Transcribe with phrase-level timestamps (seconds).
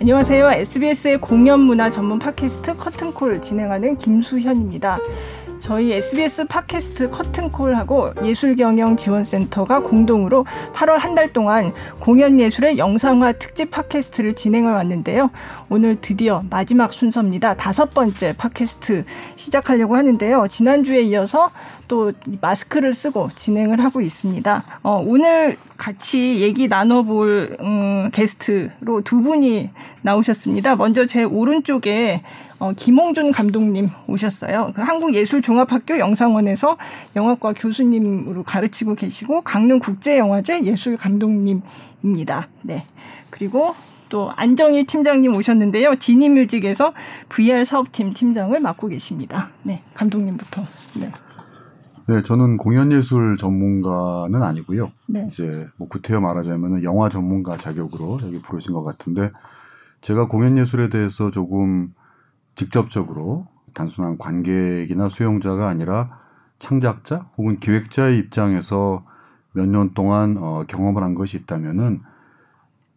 [0.00, 0.52] 안녕하세요.
[0.52, 4.98] SBS의 공연 문화 전문 팟캐스트 커튼콜 진행하는 김수현입니다.
[5.58, 14.70] 저희 SBS 팟캐스트 커튼콜하고 예술경영지원센터가 공동으로 8월 한 달 동안 공연예술의 영상화 특집 팟캐스트를 진행해
[14.70, 15.30] 왔는데요.
[15.68, 17.54] 오늘 드디어 마지막 순서입니다.
[17.56, 19.04] 다섯 번째 팟캐스트
[19.36, 20.46] 시작하려고 하는데요.
[20.48, 21.50] 지난주에 이어서
[21.88, 24.64] 또 마스크를 쓰고 진행을 하고 있습니다.
[24.82, 29.70] 어, 오늘 같이 얘기 나눠볼 음, 게스트로 두 분이
[30.02, 30.76] 나오셨습니다.
[30.76, 32.22] 먼저 제 오른쪽에
[32.58, 34.72] 어, 김홍준 감독님 오셨어요.
[34.74, 36.76] 그 한국예술종합학교 영상원에서
[37.16, 42.48] 영화과 교수님으로 가르치고 계시고 강릉국제영화제 예술감독님입니다.
[42.62, 42.84] 네.
[43.30, 43.74] 그리고
[44.10, 45.96] 또 안정일 팀장님 오셨는데요.
[45.98, 46.92] 지니뮤직에서
[47.28, 49.48] VR 사업팀 팀장을 맡고 계십니다.
[49.62, 50.62] 네, 감독님부터.
[50.96, 51.10] 네.
[52.08, 54.90] 네, 저는 공연예술 전문가는 아니고요.
[55.06, 55.28] 네.
[55.28, 59.30] 이제 뭐 구태여 말하자면 영화 전문가 자격으로 여기 부르신 것 같은데
[60.00, 61.92] 제가 공연 예술에 대해서 조금
[62.54, 66.18] 직접적으로 단순한 관객이나 수용자가 아니라
[66.58, 69.04] 창작자 혹은 기획자의 입장에서
[69.52, 72.00] 몇 년 동안 어, 경험을 한 것이 있다면은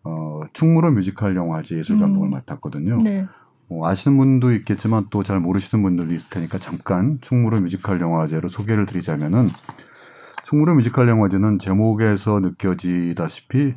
[0.04, 2.32] 어, 충무로 뮤지컬 영화제 예술 감독을 음.
[2.32, 3.02] 맡았거든요.
[3.02, 3.26] 네.
[3.70, 8.86] 뭐 아시는 분도 있겠지만 또 잘 모르시는 분들도 있을 테니까 잠깐 충무로 뮤지컬 영화제로 소개를
[8.86, 9.48] 드리자면은
[10.44, 13.76] 충무로 뮤지컬 영화제는 제목에서 느껴지다시피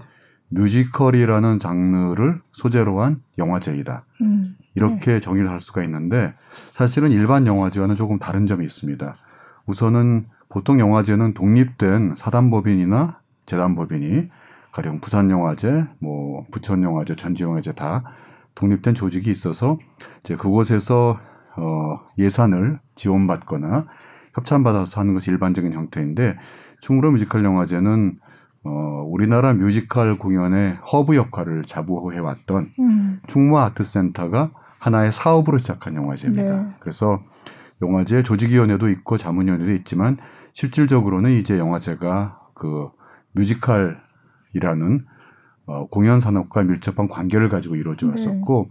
[0.48, 4.04] 뮤지컬이라는 장르를 소재로 한 영화제이다.
[4.20, 4.56] 음.
[4.74, 6.34] 이렇게 정의를 할 수가 있는데
[6.74, 9.16] 사실은 일반 영화제와는 조금 다른 점이 있습니다.
[9.66, 14.28] 우선은 보통 영화제는 독립된 사단법인이나 재단법인이
[14.72, 18.04] 가령 부산 영화제, 뭐 부천 영화제, 전지영화제 다
[18.54, 19.78] 독립된 조직이 있어서
[20.20, 21.18] 이제 그곳에서
[21.56, 23.86] 어 예산을 지원받거나
[24.34, 26.36] 협찬받아서 하는 것이 일반적인 형태인데
[26.80, 28.18] 충무로 뮤지컬 영화제는
[28.66, 33.20] 어 우리나라 뮤지컬 공연의 허브 역할을 자부해 왔던 음.
[33.28, 36.62] 충무 아트센터가 하나의 사업으로 시작한 영화제입니다.
[36.62, 36.66] 네.
[36.80, 37.22] 그래서
[37.82, 40.16] 영화제 조직위원회도 있고 자문위원회도 있지만
[40.54, 42.88] 실질적으로는 이제 영화제가 그
[43.32, 45.04] 뮤지컬이라는
[45.66, 48.12] 어, 공연 산업과 밀접한 관계를 가지고 이루어져 네.
[48.12, 48.68] 왔었고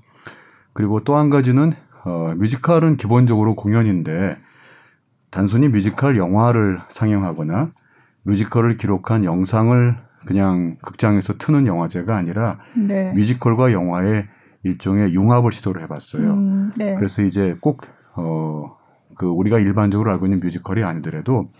[0.73, 4.37] 그리고 또 한 가지는 어, 뮤지컬은 기본적으로 공연인데
[5.31, 7.71] 단순히 뮤지컬 영화를 상영하거나
[8.25, 13.11] 뮤지컬을 기록한 영상을 그냥 극장에서 트는 영화제가 아니라 네.
[13.13, 14.27] 뮤지컬과 영화의
[14.63, 16.33] 일종의 융합을 시도를 해봤어요.
[16.33, 16.95] 음, 네.
[16.95, 17.81] 그래서 이제 꼭,
[18.15, 18.75] 어,
[19.15, 21.51] 그 우리가 일반적으로 알고 있는 뮤지컬이 아니더라도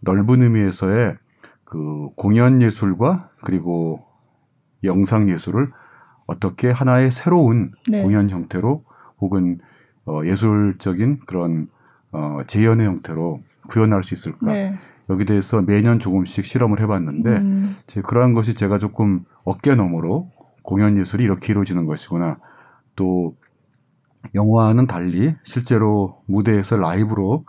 [0.00, 1.16] 넓은 의미에서의
[1.64, 4.04] 그 공연 예술과 그리고
[4.82, 5.70] 영상 예술을
[6.26, 8.02] 어떻게 하나의 새로운 네.
[8.02, 8.84] 공연 형태로
[9.20, 9.60] 혹은
[10.06, 11.68] 어, 예술적인 그런
[12.10, 14.74] 어, 재현의 형태로 구현할 수 있을까 네.
[15.10, 20.30] 여기 대해서 매년 조금씩 실험을 해봤는데 음, 제 그러한 것이 제가 조금 어깨 너머로
[20.62, 22.38] 공연 예술이 이렇게 이루어지는 것이구나.
[22.96, 23.36] 또
[24.34, 27.44] 영화와는 달리 실제로 무대에서 라이브로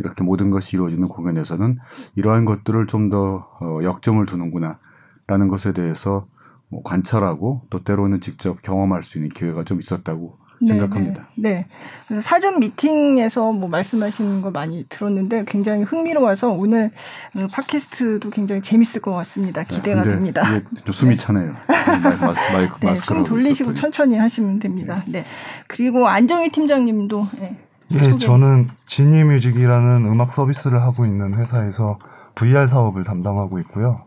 [0.00, 1.78] 이렇게 모든 것이 이루어지는 공연에서는
[2.16, 6.26] 이러한 것들을 좀더 어, 역점을 두는구나라는 것에 대해서
[6.68, 11.28] 뭐 관찰하고 또 때로는 직접 경험할 수 있는 기회가 좀 있었다고 네, 생각합니다.
[11.36, 11.66] 네, 네.
[12.06, 16.90] 그래서 사전 미팅에서 뭐 말씀하시는 거 많이 들었는데 굉장히 흥미로워서 오늘
[17.36, 19.62] 어, 팟캐스트도 굉장히 재밌을 것 같습니다.
[19.62, 20.42] 기대가 근데 됩니다.
[20.84, 21.54] 좀 숨이 차네요.
[21.68, 23.74] 마, 마이크 네, 숨 돌리시고 있었더니.
[23.74, 25.02] 천천히 하시면 됩니다.
[25.06, 25.24] 네.
[25.66, 27.56] 그리고 안정희 팀장님도 네.
[27.94, 28.18] 예.
[28.18, 31.98] 저는 지니뮤직이라는 음악 서비스를 하고 있는 회사에서
[32.34, 34.04] VR 사업을 담당하고 있고요.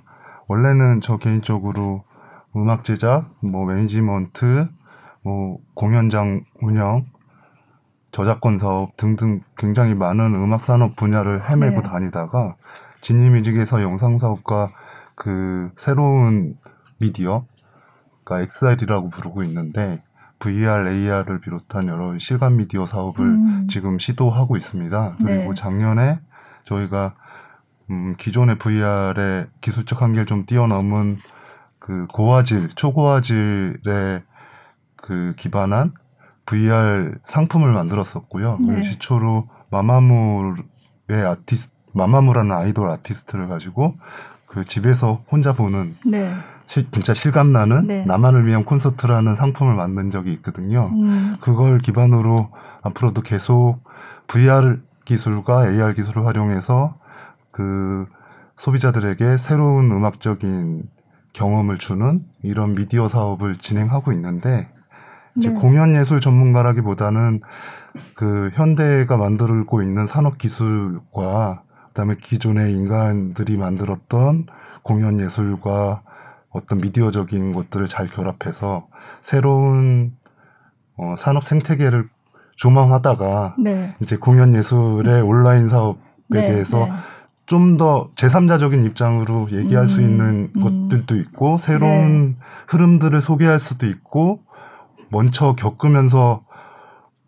[0.48, 2.04] 원래는 저 개인적으로
[2.56, 4.68] 음악 제작, 뭐 매니지먼트,
[5.24, 7.06] 뭐 공연장 운영,
[8.12, 11.90] 저작권 사업 등등 굉장히 많은 음악 산업 분야를 헤매고 네.
[11.90, 12.56] 다니다가
[13.02, 14.70] 지니뮤직에서 영상 사업과
[15.16, 16.58] 그 새로운
[17.00, 17.46] 미디어,
[18.24, 20.04] 그러니까 XR이라고 부르고 있는데
[20.40, 23.68] VR, AR을 비롯한 여러 실감 미디어 사업을 음.
[23.70, 25.16] 지금 시도하고 있습니다.
[25.18, 25.54] 그리고 네.
[25.54, 26.20] 작년에
[26.66, 27.14] 저희가
[27.92, 31.18] 음, 기존의 VR의 기술적 한계를 좀 뛰어넘은
[31.80, 34.24] 그 고화질, 초고화질의
[35.12, 35.92] 그 기반한
[36.46, 38.60] VR 상품을 만들었었고요.
[38.62, 38.76] 네.
[38.76, 40.56] 그 시초로 마마무의
[41.28, 43.96] 아티스트, 마마무라는 아이돌 아티스트를 가지고
[44.48, 46.34] 그 집에서 혼자 보는 네.
[46.66, 48.06] 시- 진짜 실감 나는 네.
[48.06, 50.90] 나만을 위한 콘서트라는 상품을 만든 적이 있거든요.
[50.94, 51.36] 음.
[51.42, 52.50] 그걸 기반으로
[52.82, 53.80] 앞으로도 계속
[54.28, 56.96] VR 기술과 AR 기술을 활용해서
[57.52, 58.06] 그
[58.56, 60.84] 소비자들에게 새로운 음악적인
[61.34, 64.70] 경험을 주는 이런 미디어 사업을 진행하고 있는데
[65.38, 65.56] 이제 네.
[65.56, 67.42] 공연 예술 전문가라기보다는
[68.16, 74.48] 그 현대가 만들고 있는 산업 기술과 그다음에 기존의 인간들이 만들었던
[74.84, 76.04] 공연 예술과
[76.50, 78.88] 어떤 미디어적인 것들을 잘 결합해서
[79.22, 80.14] 새로운
[80.98, 82.10] 어, 산업 생태계를
[82.58, 83.96] 조망하다가 네.
[84.02, 85.98] 이제 공연 예술의 온라인 사업에
[86.30, 86.92] 네, 대해서 네.
[87.46, 90.62] 좀더 제3자적인 입장으로 얘기할 수 음, 있는 음.
[90.90, 92.38] 것들도 있고 새로운
[92.68, 94.44] 흐름들을 소개할 수도 있고
[95.12, 96.44] 먼저 겪으면서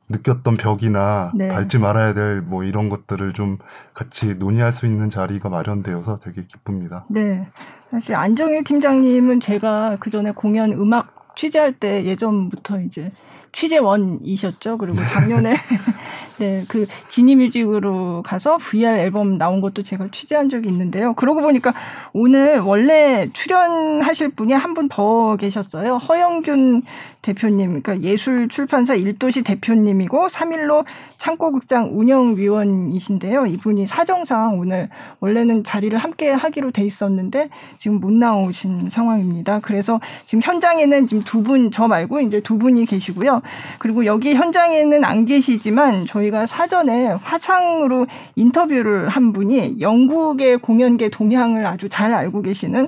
[0.09, 1.47] 느꼈던 벽이나 네.
[1.47, 3.57] 밟지 말아야 될 뭐 이런 것들을 좀
[3.94, 7.06] 같이 논의할 수 있는 자리가 마련되어서 되게 기쁩니다.
[7.09, 7.47] 네.
[7.91, 13.12] 사실 안정일 팀장님은 제가 그 전에 공연 음악 취재할 때 예전부터 이제
[13.53, 14.77] 취재원이셨죠.
[14.77, 15.56] 그리고 작년에
[16.43, 21.13] 네, 그 지니뮤직으로 가서 VR 앨범 나온 것도 제가 취재한 적이 있는데요.
[21.13, 21.73] 그러고 보니까
[22.11, 25.95] 오늘 원래 출연하실 분이 한 분 더 계셨어요.
[25.97, 26.81] 허영균
[27.21, 30.83] 대표님, 그러니까 예술 출판사 일도시 대표님이고 3일로
[31.17, 33.45] 창고극장 운영위원이신데요.
[33.45, 34.89] 이분이 사정상 오늘
[35.21, 37.49] 원래는 자리를 함께 하기로 돼 있었는데
[37.79, 39.59] 지금 못 나오신 상황입니다.
[39.61, 43.41] 그래서 지금 현장에는 지금 두 분, 저 말고 이제 두 분이 계시고요.
[43.79, 51.68] 그리고 여기 현장에는 안 계시지만 저희 가 사전에 화상으로 인터뷰를 한 분이 영국의 공연계 동향을
[51.68, 52.88] 아주 잘 알고 계시는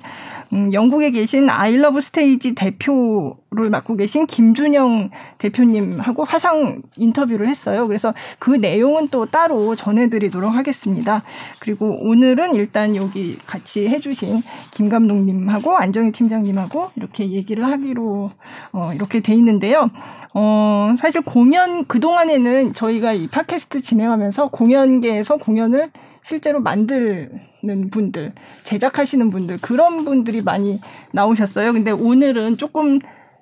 [0.54, 7.88] 음, 영국에 계신 아이러브 스테이지 대표를 맡고 계신 김준영 대표님하고 화상 인터뷰를 했어요.
[7.88, 11.24] 그래서 그 내용은 또 따로 전해드리도록 하겠습니다.
[11.60, 14.42] 그리고 오늘은 일단 여기 같이 해주신
[14.72, 18.32] 김 감독님하고 안정희 팀장님하고 이렇게 얘기를 하기로
[18.72, 19.90] 어, 이렇게 돼 있는데요.
[20.38, 25.92] 어, 사실 공연, 그동안에는 저희가 이 팟캐스트 진행하면서 공연계에서 공연을
[26.24, 28.34] 실제로 만드는 분들,
[28.66, 30.82] 제작하시는 분들, 그런 분들이 많이
[31.14, 31.72] 나오셨어요.
[31.72, 33.00] 근데 오늘은 조금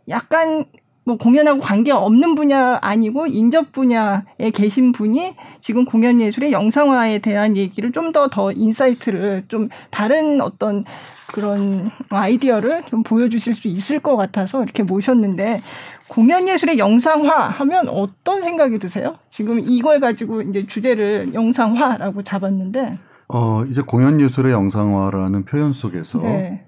[0.07, 0.66] 약간
[1.06, 7.58] 뭐 공연하고 관계 없는 분야 아니고 인접 분야에 계신 분이 지금 공연 예술의 영상화에 대한
[7.58, 10.86] 얘기를 좀더더 insight를 좀 다른 어떤
[11.34, 15.60] 그런 아이디어를 좀 보여주실 수 있을 것 같아서 이렇게 모셨는데
[16.08, 19.18] 공연 예술의 영상화 하면 어떤 생각이 드세요?
[19.30, 22.92] 지금 이걸 가지고 이제 주제를 영상화라고 잡았는데.
[23.30, 26.68] 어, 이제 공연 예술의 영상화라는 표현 속에서 네,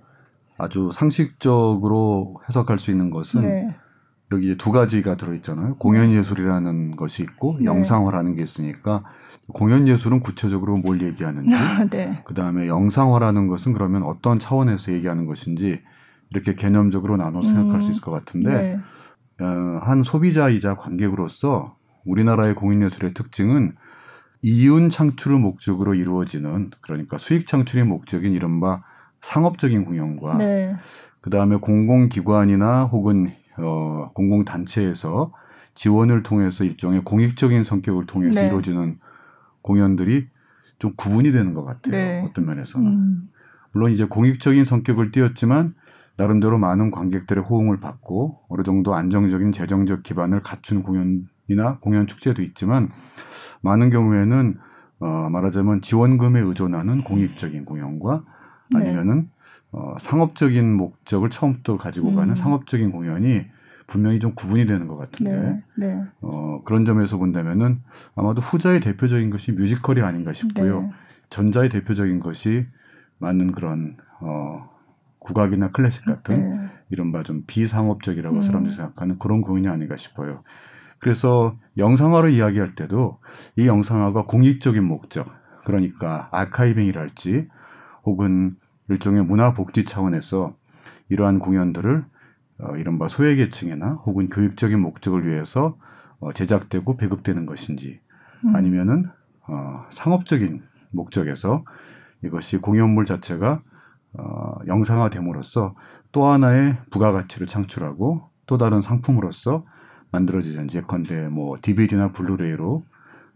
[0.58, 3.76] 아주 상식적으로 해석할 수 있는 것은 네,
[4.31, 5.75] 여기 두 가지가 들어있잖아요.
[5.75, 7.66] 공연 예술이라는 것이 있고 네.
[7.66, 9.04] 영상화라는 게 있으니까
[9.54, 11.50] 공연 예술은 구체적으로 뭘 얘기하는지
[11.92, 15.81] 네, 그 다음에 영상화라는 것은 그러면 어떤 차원에서 얘기하는 것인지
[16.31, 18.81] 이렇게 개념적으로 나눠 생각할 음, 수 있을 것 같은데
[19.38, 21.75] 네, 어, 한 소비자이자 관객으로서
[22.06, 23.75] 우리나라의 공인예술의 특징은
[24.42, 28.83] 이윤 창출을 목적으로 이루어지는 그러니까 수익 창출의 목적인 이른바
[29.21, 30.75] 상업적인 공연과 네,
[31.21, 35.34] 그 다음에 공공기관이나 혹은 어, 공공단체에서
[35.75, 38.48] 지원을 통해서 일종의 공익적인 성격을 통해서 네.
[38.48, 39.00] 이루어지는
[39.62, 40.28] 공연들이
[40.80, 41.92] 좀 구분이 되는 것 같아요.
[41.92, 42.25] 네.
[42.28, 42.88] 어떤 면에서는.
[42.88, 43.30] 음,
[43.72, 45.74] 물론 이제 공익적인 성격을 띄었지만
[46.18, 52.90] 나름대로 많은 관객들의 호응을 받고 어느 정도 안정적인 재정적 기반을 갖춘 공연이나 공연 축제도 있지만
[53.62, 54.57] 많은 경우에는
[55.00, 58.24] 어, 말하자면 지원금에 의존하는 공익적인 공연과
[58.72, 58.80] 네.
[58.80, 59.30] 아니면은
[59.77, 62.36] 어, 상업적인 목적을 처음부터 가지고 가는 음.
[62.36, 63.45] 상업적인 공연이
[63.88, 67.81] 분명히 좀 구분이 되는 것 같은데 네, 네, 어, 그런 점에서 본다면은
[68.16, 70.81] 아마도 후자의 대표적인 것이 뮤지컬이 아닌가 싶고요.
[70.81, 70.92] 네.
[71.30, 72.66] 전자의 대표적인 것이
[73.18, 74.69] 많은 그런 어,
[75.19, 76.69] 국악이나 클래식 같은 네.
[76.90, 78.42] 이른바 좀 비상업적이라고 음.
[78.44, 80.44] 사람들이 생각하는 그런 공연이 아닌가 싶어요.
[81.00, 83.19] 그래서 영상화를 이야기할 때도
[83.57, 85.28] 이 영상화가 공익적인 목적,
[85.66, 87.50] 그러니까 아카이빙이랄지
[88.06, 88.56] 혹은
[88.89, 90.56] 일종의 문화 복지 차원에서
[91.09, 92.06] 이러한 공연들을
[92.59, 95.77] 어, 이른바 소외계층이나 혹은 교육적인 목적을 위해서
[96.19, 97.99] 어, 제작되고 배급되는 것인지
[98.45, 98.56] 음.
[98.56, 99.09] 아니면은
[99.47, 100.61] 어, 상업적인
[100.92, 101.65] 목적에서
[102.23, 103.61] 이것이 공연물 자체가
[104.13, 105.75] 어, 영상화됨으로써
[106.11, 109.65] 또 하나의 부가가치를 창출하고 또 다른 상품으로서
[110.11, 112.85] 만들어지든지 예컨대 뭐 DVD나 블루레이로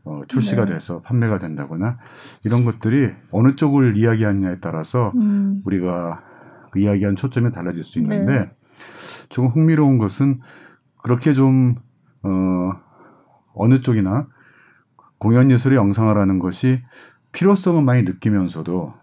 [0.05, 0.73] 어, 출시가 네.
[0.73, 1.97] 돼서 판매가 된다거나
[2.43, 6.23] 이런 것들이 어느 쪽을 이야기하느냐에 따라서 음, 우리가
[6.71, 8.51] 그 이야기한 초점이 달라질 수 있는데 네.
[9.29, 10.39] 조금 흥미로운 것은
[11.01, 11.75] 그렇게 좀
[12.23, 12.71] 어,
[13.53, 14.27] 어느 쪽이나
[15.17, 16.81] 공연 예술의 영상화라는 것이
[17.31, 18.93] 필요성은 많이 느끼면서도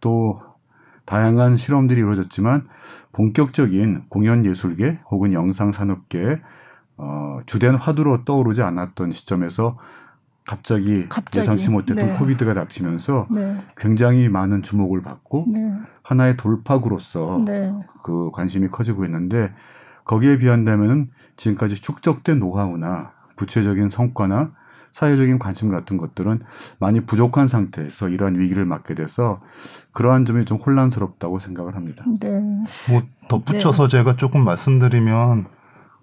[0.00, 0.40] 또
[1.04, 2.66] 다양한 실험들이 이루어졌지만
[3.12, 6.40] 본격적인 공연 예술계 혹은 영상 산업계의
[6.96, 9.78] 어, 주된 화두로 떠오르지 않았던 시점에서
[10.46, 12.14] 갑자기, 갑자기, 예상치 못했던 네.
[12.14, 15.72] 코비드가 닥치면서 네, 굉장히 많은 주목을 받고 네,
[16.02, 17.72] 하나의 돌파구로서 네,
[18.02, 19.52] 그 관심이 커지고 있는데
[20.04, 24.52] 거기에 비한다면은 지금까지 축적된 노하우나 구체적인 성과나
[24.92, 26.42] 사회적인 관심 같은 것들은
[26.78, 29.40] 많이 부족한 상태에서 이러한 위기를 맞게 돼서
[29.92, 32.04] 그러한 점이 좀 혼란스럽다고 생각을 합니다.
[32.20, 32.28] 네.
[32.90, 35.46] 뭐 덧붙여서 제가 조금 말씀드리면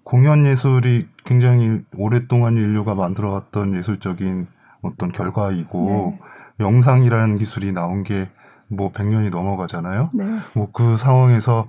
[0.04, 4.46] 공연 예술이 굉장히 오랫동안 인류가 만들어왔던 예술적인
[4.82, 6.18] 어떤 결과이고
[6.60, 8.28] 영상이라는 기술이 나온 게
[8.72, 10.10] 뭐 100년이 넘어가잖아요.
[10.14, 10.24] 네.
[10.54, 11.68] 뭐그 상황에서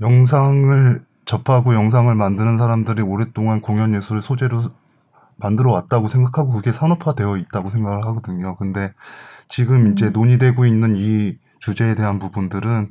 [0.00, 4.70] 영상을 접하고 영상을 만드는 사람들이 오랫동안 공연 예술을 소재로
[5.36, 8.56] 만들어 왔다고 생각하고 그게 산업화되어 있다고 생각을 하거든요.
[8.56, 8.92] 근데
[9.48, 10.12] 지금 이제 음.
[10.12, 12.90] 논의되고 있는 이 주제에 대한 부분들은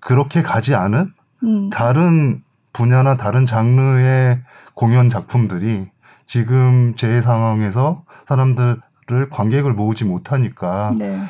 [0.00, 1.70] 그렇게 가지 않은 음.
[1.70, 4.40] 다른 분야나 다른 장르의
[4.74, 5.90] 공연 작품들이
[6.26, 11.20] 지금 제 상황에서 사람들을 관객을 모으지 못하니까 네.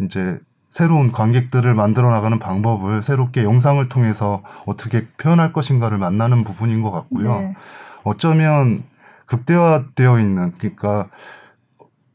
[0.00, 0.38] 이제
[0.70, 7.40] 새로운 관객들을 만들어 나가는 방법을 새롭게 영상을 통해서 어떻게 표현할 것인가를 만나는 부분인 것 같고요.
[7.40, 7.56] 네.
[8.04, 8.84] 어쩌면
[9.26, 11.08] 극대화되어 있는 그러니까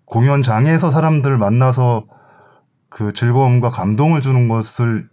[0.06, 2.06] 공연장에서 사람들을 만나서
[2.90, 5.10] 그 즐거움과 감동을 주는 것을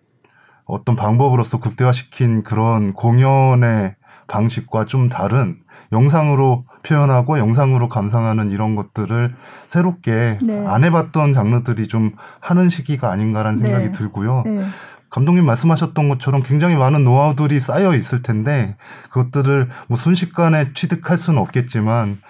[0.73, 5.57] 어떤 방법으로서 극대화시킨 그런 공연의 방식과 좀 다른
[5.93, 9.35] 영상으로 표현하고 영상으로 감상하는 이런 것들을
[9.67, 10.67] 새롭게 네.
[10.67, 13.67] 안 해봤던 장르들이 좀 하는 시기가 아닌가라는 네.
[13.67, 14.43] 생각이 들고요.
[14.47, 14.65] 네.
[15.11, 18.77] 감독님 말씀하셨던 것처럼 굉장히 많은 노하우들이 쌓여 있을 텐데
[19.11, 22.21] 그것들을 뭐 순식간에 취득할 수는 없겠지만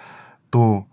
[0.51, 0.85] 또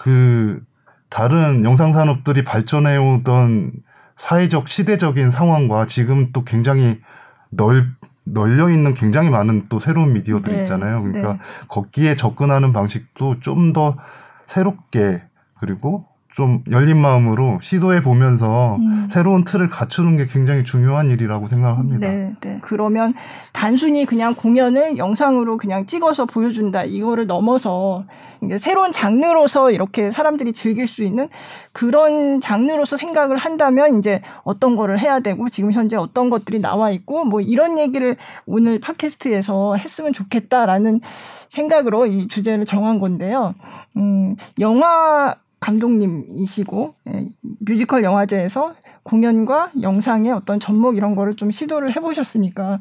[0.00, 0.62] 그
[1.10, 3.72] 다른 영상 산업들이 발전해 오던
[4.20, 7.00] 사회적 시대적인 상황과 지금 또 굉장히
[7.48, 7.86] 넓
[8.26, 10.62] 널려 있는 굉장히 많은 또 새로운 미디어들이 네.
[10.62, 11.02] 있잖아요.
[11.02, 11.38] 그러니까 네.
[11.68, 13.96] 거기에 접근하는 방식도 좀 더
[14.44, 15.22] 새롭게
[15.58, 16.06] 그리고
[16.36, 19.08] 좀 열린 마음으로 시도해 보면서 음.
[19.10, 22.06] 새로운 틀을 갖추는 게 굉장히 중요한 일이라고 생각합니다.
[22.06, 22.58] 네, 네.
[22.62, 23.14] 그러면
[23.52, 28.04] 단순히 그냥 공연을 영상으로 그냥 찍어서 보여준다 이거를 넘어서
[28.42, 31.28] 이게 새로운 장르로서 이렇게 사람들이 즐길 수 있는
[31.72, 37.24] 그런 장르로서 생각을 한다면 이제 어떤 거를 해야 되고 지금 현재 어떤 것들이 나와 있고
[37.24, 41.00] 뭐 이런 얘기를 오늘 팟캐스트에서 했으면 좋겠다라는
[41.48, 43.54] 생각으로 이 주제를 정한 건데요.
[43.96, 47.28] 음, 영화 감독님이시고 예,
[47.60, 52.80] 뮤지컬 영화제에서 공연과 영상의 어떤 접목 이런 거를 좀 시도를 해보셨으니까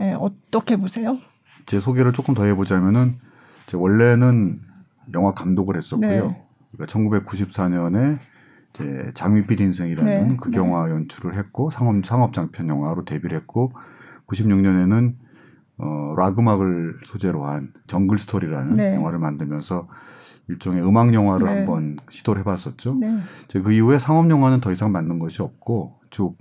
[0.00, 1.18] 예, 어떻게 보세요?
[1.66, 3.18] 제 소개를 조금 더 해보자면은
[3.74, 4.60] 원래는
[5.14, 6.28] 영화 감독을 했었고요.
[6.28, 6.46] 네.
[6.72, 8.18] 그러니까 1994년에
[8.74, 13.72] 이제 장밋빛 인생이라는 네, 극영화 연출을 했고 상업 상업 장편 영화로 데뷔를 했고
[14.26, 15.14] 96년에는
[15.78, 18.94] 어, 락 음악을 소재로 한 정글 스토리라는 네.
[18.94, 19.88] 영화를 만들면서
[20.48, 21.58] 일종의 음악 영화를 네.
[21.58, 22.94] 한번 시도를 해봤었죠.
[22.94, 23.18] 네,
[23.52, 26.36] 그 이후에 상업 영화는 더 이상 만든 것이 없고 쭉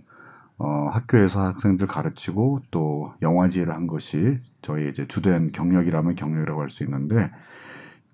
[0.58, 6.84] 어, 학교에서 학생들 가르치고 또 영화제를 한 것이 저희 이제 주된 경력이라면 경력이라고 할 수
[6.84, 7.32] 있는데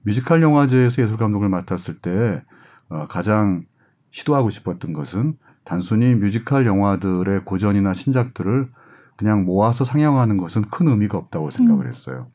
[0.04, 2.42] 뮤지컬 영화제에서 예술 감독을 맡았을 때
[2.90, 3.64] 어, 가장
[4.10, 8.70] 시도하고 싶었던 것은 단순히 뮤지컬 영화들의 고전이나 신작들을
[9.16, 11.90] 그냥 모아서 상영하는 것은 큰 의미가 없다고 생각을 음.
[11.90, 12.28] 했어요.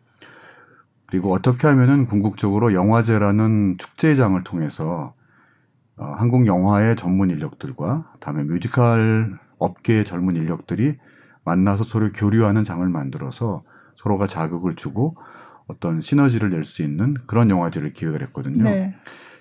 [1.06, 5.14] 그리고 어떻게 하면은 궁극적으로 영화제라는 축제장을 통해서
[5.96, 10.98] 어, 한국 영화의 전문 인력들과 다음에 뮤지컬 업계의 젊은 인력들이
[11.44, 13.62] 만나서 서로 교류하는 장을 만들어서
[13.94, 15.16] 서로가 자극을 주고
[15.68, 18.64] 어떤 시너지를 낼 수 있는 그런 영화제를 기획을 했거든요.
[18.64, 18.94] 네,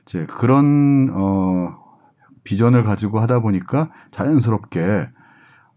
[0.06, 1.76] 이제 그런 어
[2.44, 5.10] 비전을 가지고 하다 보니까 자연스럽게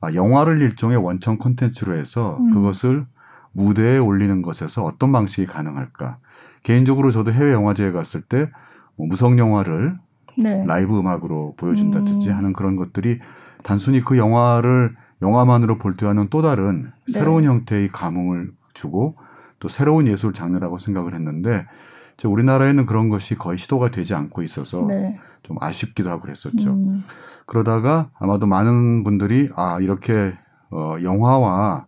[0.01, 2.53] 아, 영화를 일종의 원천 콘텐츠로 해서 음.
[2.53, 3.07] 그것을
[3.53, 6.19] 무대에 올리는 것에서 어떤 방식이 가능할까?
[6.63, 8.51] 개인적으로 저도 해외 영화제에 갔을 때
[8.99, 9.97] 뭐 무성 영화를
[10.37, 12.37] 네, 라이브 음악으로 보여준다든지 음.
[12.37, 13.21] 하는 그런 것들이
[13.63, 17.13] 단순히 그 영화를 영화만으로 볼 때와는 또 다른 네.
[17.13, 19.17] 새로운 형태의 감흥을 주고
[19.59, 21.67] 또 새로운 예술 장르라고 생각을 했는데
[22.15, 26.73] 이제 우리나라에는 그런 것이 거의 시도가 되지 않고 있어서 네, 좀 아쉽기도 하고 그랬었죠.
[26.73, 27.05] 음,
[27.47, 30.35] 그러다가 아마도 많은 분들이 아 이렇게
[30.71, 31.87] 어, 영화와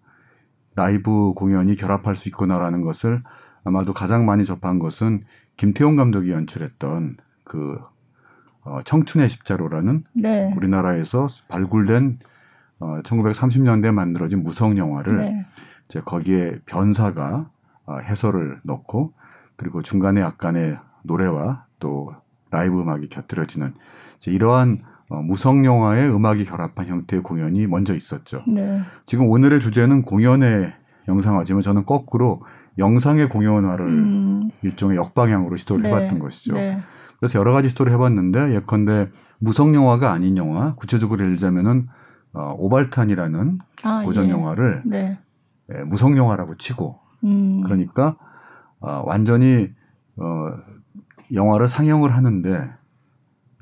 [0.80, 3.22] 라이브 공연이 결합할 수 있구나라는 것을
[3.64, 5.24] 아마도 가장 많이 접한 것은
[5.58, 7.78] 김태용 감독이 연출했던 그
[8.62, 12.18] 어, 청춘의 십자로라는 네, 우리나라에서 발굴된
[12.78, 15.46] 어, 1930년대에 만들어진 무성 영화를 네,
[15.86, 17.50] 이제 거기에 변사가
[17.84, 19.12] 어, 해설을 넣고
[19.56, 22.14] 그리고 중간에 약간의 노래와 또
[22.50, 23.74] 라이브 음악이 곁들여지는
[24.16, 24.78] 이제 이러한
[25.10, 28.42] 어, 무성 영화의 음악이 결합한 형태의 공연이 먼저 있었죠.
[28.46, 30.72] 네, 지금 오늘의 주제는 공연의
[31.08, 32.42] 영상화지만 저는 거꾸로
[32.78, 36.54] 영상의 공연화를 음, 일종의 역방향으로 시도를 네, 해봤던 것이죠.
[36.54, 36.78] 네,
[37.18, 39.08] 그래서 여러 가지 시도를 해봤는데 예컨대
[39.40, 41.88] 무성 영화가 아닌 영화, 구체적으로 예를 들자면은
[42.32, 44.30] 어, 오발탄이라는 아, 고전 예.
[44.30, 45.18] 영화를 네,
[45.74, 48.16] 예, 무성 영화라고 치고 음, 그러니까
[48.78, 49.68] 어, 완전히
[50.16, 50.54] 어,
[51.34, 52.70] 영화를 상영을 하는데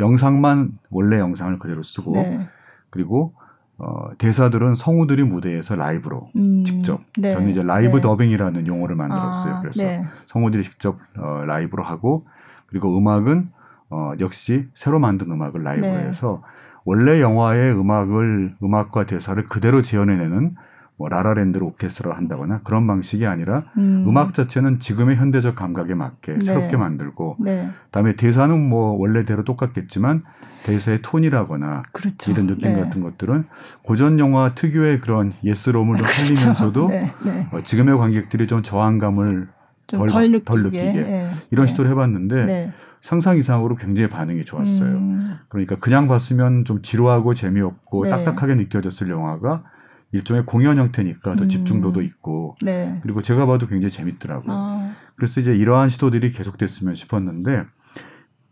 [0.00, 2.48] 영상만 원래 영상을 그대로 쓰고 네.
[2.90, 3.34] 그리고
[3.78, 7.30] 어, 대사들은 성우들이 무대에서 라이브로 음, 직접 네.
[7.30, 8.02] 저는 이제 라이브 네.
[8.02, 9.54] 더빙이라는 용어를 만들었어요.
[9.54, 10.04] 아, 그래서 네.
[10.26, 12.26] 성우들이 직접 어, 라이브로 하고
[12.66, 13.50] 그리고 음악은
[13.90, 16.06] 어, 역시 새로 만든 음악을 라이브로 네.
[16.06, 16.42] 해서
[16.84, 20.56] 원래 영화의 음악을 음악과 대사를 그대로 재현해내는
[20.98, 24.16] 뭐 라라랜드로 오케스트라를 한다거나 그런 방식이 아니라 음, 음.
[24.16, 26.44] 악 자체는 지금의 현대적 감각에 맞게 네.
[26.44, 27.70] 새롭게 만들고 네.
[27.86, 30.24] 그다음에 대사는 뭐 원래대로 똑같겠지만
[30.64, 32.30] 대사의 톤이라거나 그렇죠.
[32.32, 32.80] 이런 느낌 네.
[32.82, 33.44] 같은 것들은
[33.82, 37.46] 고전 영화 특유의 그런 예스러움을 좀 살리면서도 네, 네.
[37.52, 39.48] 어, 지금의 관객들이 좀 저항감을
[39.86, 40.92] 좀 덜- 덜 느끼게, 덜 느끼게.
[41.02, 41.30] 네.
[41.52, 41.70] 이런 네.
[41.70, 42.72] 시도를 해봤는데 네.
[43.00, 44.90] 상상 이상으로 굉장히 반응이 좋았어요.
[44.90, 48.10] 음, 그러니까 그냥 봤으면 좀 지루하고 재미없고 네.
[48.10, 49.62] 딱딱하게 느껴졌을 영화가
[50.12, 51.48] 일종의 공연 형태니까 더 음.
[51.48, 52.98] 집중도도 있고 네.
[53.02, 54.52] 그리고 제가 봐도 굉장히 재밌더라고요.
[54.56, 57.64] 아, 그래서 이제 이러한 시도들이 계속됐으면 싶었는데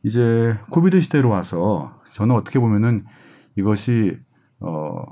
[0.02, 3.04] 이제 코비드 시대로 와서 저는 어떻게 보면은
[3.56, 4.18] 이것이
[4.60, 5.04] 어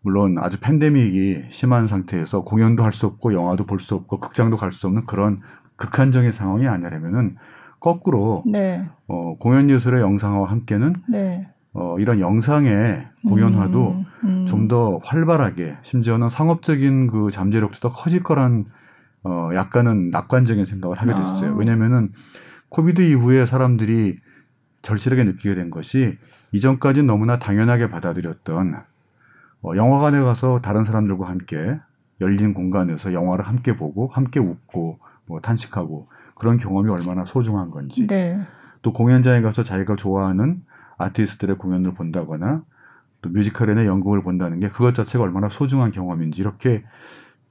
[0.00, 4.72] 물론 아주 팬데믹이 심한 상태에서 공연도 할 수 없고 영화도 볼 수 없고 극장도 갈
[4.72, 5.40] 수 없는 그런
[5.76, 7.36] 극한적인 상황이 아니라면은
[7.80, 8.88] 거꾸로 네.
[9.08, 11.48] 어 공연 예술의 영상화와 함께는 네.
[11.74, 14.46] 어 이런 영상의 공연화도 음, 음.
[14.46, 18.66] 좀더 활발하게 심지어는 상업적인 그 잠재력도 더 커질 거란
[19.24, 21.52] 어 약간은 낙관적인 생각을 하게 됐어요.
[21.52, 21.54] 아.
[21.56, 22.12] 왜냐면은
[22.68, 24.18] 코비드 이후에 사람들이
[24.82, 26.18] 절실하게 느끼게 된 것이
[26.52, 28.82] 이전까지 너무나 당연하게 받아들였던
[29.62, 31.78] 어 영화관에 가서 다른 사람들과 함께
[32.20, 38.40] 열린 공간에서 영화를 함께 보고 함께 웃고 뭐 탄식하고 그런 경험이 얼마나 소중한 건지 네.
[38.82, 40.62] 또 공연장에 가서 자기가 좋아하는
[40.98, 42.64] 아티스트들의 공연을 본다거나
[43.22, 46.84] 또 뮤지컬이나 연극을 본다는 게 그것 자체가 얼마나 소중한 경험인지 이렇게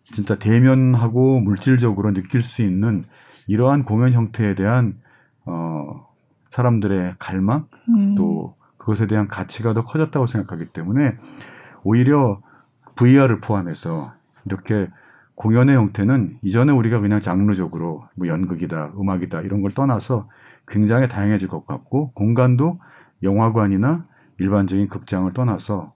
[0.03, 3.05] 진짜 대면하고 물질적으로 느낄 수 있는
[3.47, 4.99] 이러한 공연 형태에 대한
[5.45, 6.07] 어
[6.51, 8.15] 사람들의 갈망 음.
[8.15, 11.17] 또 그것에 대한 가치가 더 커졌다고 생각하기 때문에
[11.83, 12.41] 오히려
[12.95, 14.13] VR을 포함해서
[14.45, 14.87] 이렇게
[15.35, 20.27] 공연의 형태는 이전에 우리가 그냥 장르적으로 뭐 연극이다, 음악이다 이런 걸 떠나서
[20.67, 22.79] 굉장히 다양해질 것 같고 공간도
[23.23, 24.05] 영화관이나
[24.41, 25.93] 일반적인 극장을 떠나서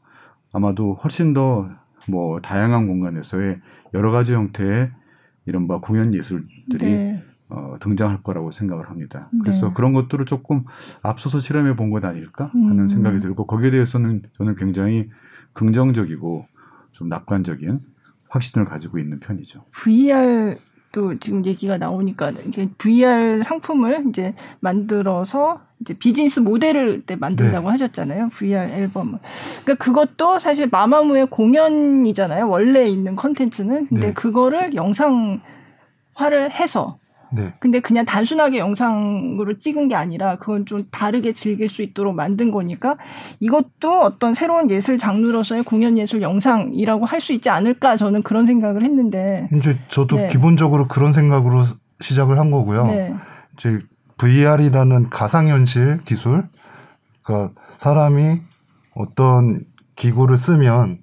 [0.53, 1.69] 아마도 훨씬 더
[2.07, 3.59] 뭐 다양한 공간에서의
[3.93, 4.91] 여러 가지 형태의
[5.45, 7.23] 이른바 공연 예술들이 네.
[7.49, 9.29] 어, 등장할 거라고 생각을 합니다.
[9.41, 9.73] 그래서 네.
[9.75, 10.63] 그런 것들을 조금
[11.03, 12.89] 앞서서 실험해 본 것 아닐까 하는 음.
[12.89, 15.09] 생각이 들고 거기에 대해서는 저는 굉장히
[15.53, 16.47] 긍정적이고
[16.91, 17.79] 좀 낙관적인
[18.29, 19.63] 확신을 가지고 있는 편이죠.
[19.71, 20.57] VR
[20.95, 28.29] 도 지금 얘기가 나오니까 이게 VR 상품을 이제 만들어서 이제 비즈니스 모델을 때 만든다고 하셨잖아요.
[28.29, 29.19] VR 앨범을.
[29.63, 32.47] 그러니까 그것도 사실 마마무의 공연이잖아요.
[32.47, 33.87] 원래 있는 컨텐츠는.
[33.87, 34.13] 근데 네.
[34.13, 35.41] 그거를 영상화를
[36.51, 36.97] 해서
[37.35, 37.53] 네.
[37.59, 42.95] 근데 그냥 단순하게 영상으로 찍은 게 아니라 그건 좀 다르게 즐길 수 있도록 만든 거니까
[43.41, 48.83] 이것도 어떤 새로운 예술 장르로서의 공연 예술 영상이라고 할 수 있지 않을까 저는 그런 생각을
[48.83, 50.27] 했는데 이제 저도 네.
[50.27, 51.65] 기본적으로 그런 생각으로
[52.01, 52.85] 시작을 한 거고요.
[52.85, 53.15] 네.
[53.57, 53.79] 이제
[54.17, 56.47] VR이라는 가상현실 기술,
[57.23, 58.41] 그러니까 사람이
[58.95, 60.99] 어떤 기구를 쓰면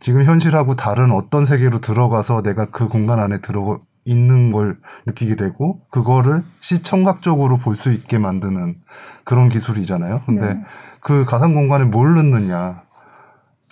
[0.00, 5.80] 지금 현실하고 다른 어떤 세계로 들어가서 내가 그 공간 안에 들어 있는 걸 느끼게 되고
[5.90, 8.76] 그거를 시청각적으로 볼 수 있게 만드는
[9.24, 10.22] 그런 기술이잖아요.
[10.24, 10.64] 근데 네.
[11.00, 12.82] 그 가상 공간에 뭘 넣느냐.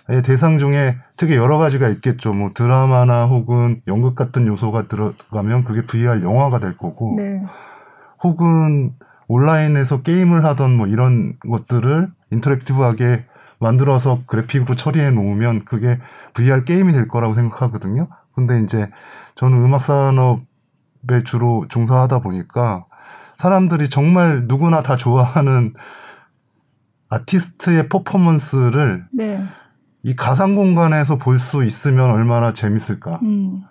[0.06, 2.34] 의 대상 중에 되게 여러 가지가 있겠죠.
[2.34, 7.42] 뭐 드라마나 혹은 연극 같은 요소가 들어가면 그게 VR 영화가 될 거고 네.
[8.22, 8.92] 혹은
[9.28, 13.24] 온라인에서 게임을 하던 뭐 이런 것들을 인터랙티브하게
[13.58, 15.98] 만들어서 그래픽으로 처리해 놓으면 그게
[16.34, 18.08] VR 게임이 될 거라고 생각하거든요.
[18.34, 18.90] 근데 이제
[19.36, 22.86] 저는 음악 산업에 주로 종사하다 보니까
[23.36, 25.74] 사람들이 정말 누구나 다 좋아하는
[27.08, 29.42] 아티스트의 퍼포먼스를 네.
[30.02, 33.20] 이 가상 공간에서 볼 수 있으면 얼마나 재밌을까.
[33.22, 33.62] 음.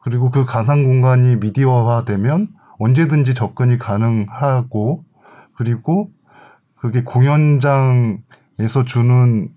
[0.00, 5.04] 그리고 그 가상 공간이 미디어화되면 언제든지 접근이 가능하고
[5.56, 6.10] 그리고
[6.76, 9.50] 그게 공연장에서 주는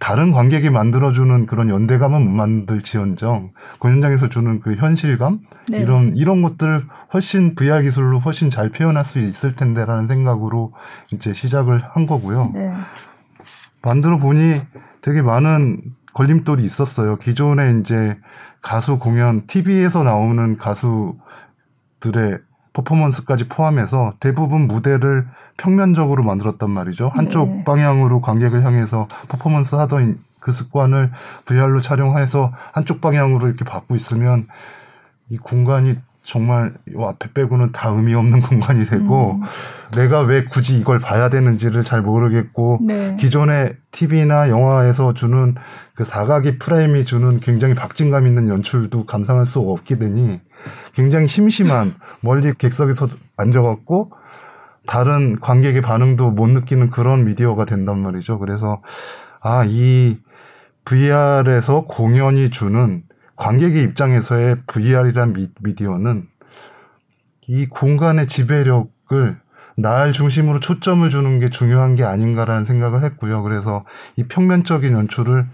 [0.00, 5.78] 다른 관객이 만들어주는 그런 연대감은 못 만들지언정 공연장에서 주는 그 현실감 네.
[5.78, 10.72] 이런 이런 것들 훨씬 VR 기술로 훨씬 잘 표현할 수 있을 텐데라는 생각으로
[11.12, 12.50] 이제 시작을 한 거고요.
[12.54, 12.72] 네.
[13.82, 14.62] 만들어 보니
[15.02, 15.82] 되게 많은
[16.14, 17.16] 걸림돌이 있었어요.
[17.18, 18.18] 기존에 이제
[18.62, 22.38] 가수 공연, TV에서 나오는 가수들의
[22.72, 25.26] 퍼포먼스까지 포함해서 대부분 무대를
[25.60, 27.10] 평면적으로 만들었단 말이죠.
[27.14, 27.64] 한쪽 네.
[27.64, 31.10] 방향으로 관객을 향해서 퍼포먼스 하던 그 습관을
[31.44, 34.46] VR로 촬영해서 한쪽 방향으로 이렇게 받고 있으면
[35.28, 39.42] 이 공간이 정말 요 앞에 빼고는 다 의미 없는 공간이 되고 음.
[39.94, 43.16] 내가 왜 굳이 이걸 봐야 되는지를 잘 모르겠고 네.
[43.18, 45.56] 기존의 TV나 영화에서 주는
[45.94, 50.40] 그 사각이 프레임이 주는 굉장히 박진감 있는 연출도 감상할 수 없게 되니
[50.94, 54.12] 굉장히 심심한 멀리 객석에서 앉아갖고
[54.90, 58.40] 다른 관객의 반응도 못 느끼는 그런 미디어가 된단 말이죠.
[58.40, 58.82] 그래서
[59.40, 60.18] 아, 이
[60.84, 63.04] VR에서 공연이 주는
[63.36, 66.26] 관객의 입장에서의 VR이란 미, 미디어는
[67.46, 69.36] 이 공간의 지배력을
[69.76, 73.44] 날 중심으로 초점을 주는 게 중요한 게 아닌가라는 생각을 했고요.
[73.44, 73.84] 그래서
[74.16, 75.46] 이 평면적인 연출을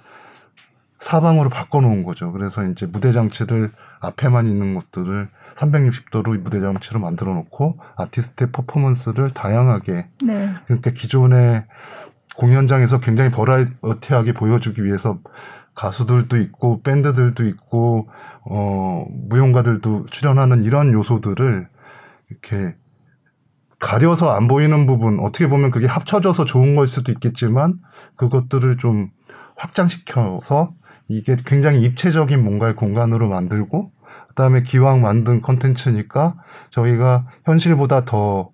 [0.98, 2.32] 사방으로 바꿔놓은 거죠.
[2.32, 3.70] 그래서 이제 무대 장치를
[4.00, 10.54] 앞에만 있는 것들을 360도로 무대 장치로 만들어 놓고 아티스트의 퍼포먼스를 다양하게 네.
[10.66, 11.64] 그러니까 기존의
[12.36, 15.18] 공연장에서 굉장히 버라이어티하게 보여주기 위해서
[15.74, 18.08] 가수들도 있고 밴드들도 있고
[18.44, 21.68] 어 무용가들도 출연하는 이런 요소들을
[22.30, 22.74] 이렇게
[23.78, 27.78] 가려서 안 보이는 부분 어떻게 보면 그게 합쳐져서 좋은 걸 수도 있겠지만
[28.16, 29.10] 그것들을 좀
[29.56, 30.72] 확장시켜서
[31.08, 33.92] 이게 굉장히 입체적인 뭔가의 공간으로 만들고
[34.36, 36.36] 그다음에 기왕 만든 컨텐츠니까
[36.70, 38.50] 저희가 현실보다 더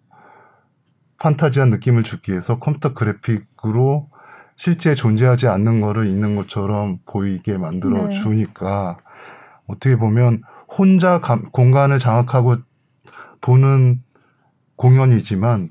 [1.19, 4.09] 판타지한 느낌을 주기 위해서 컴퓨터 그래픽으로
[4.57, 8.15] 실제 존재하지 않는 거를 있는 것처럼 보이게 만들어 네.
[8.15, 8.99] 주니까
[9.67, 12.59] 어떻게 보면 혼자 감- 공간을 장악하고
[13.41, 14.03] 보는
[14.77, 15.71] 공연이지만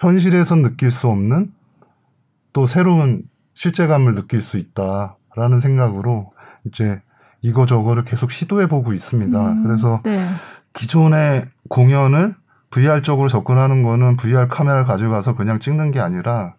[0.00, 1.50] 현실에서 느낄 수 없는
[2.52, 3.22] 또 새로운
[3.54, 6.32] 실제감을 느낄 수 있다라는 생각으로
[6.64, 7.00] 이제
[7.46, 9.52] 이거저거를 계속 시도해 보고 있습니다.
[9.52, 10.28] 음, 그래서 네.
[10.72, 12.34] 기존의 공연을
[12.70, 16.54] VR 쪽으로 접근하는 거는 VR 카메라를 가져가서 그냥 찍는 게 아니라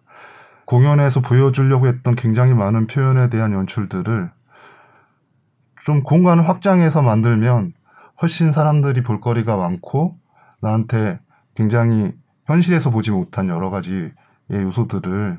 [0.64, 4.30] 공연에서 보여주려고 했던 굉장히 많은 표현에 대한 연출들을
[5.84, 7.72] 좀 공간을 확장해서 만들면
[8.20, 10.16] 훨씬 사람들이 볼거리가 많고
[10.60, 11.20] 나한테
[11.54, 12.12] 굉장히
[12.46, 14.12] 현실에서 보지 못한 여러 가지의
[14.50, 15.38] 요소들을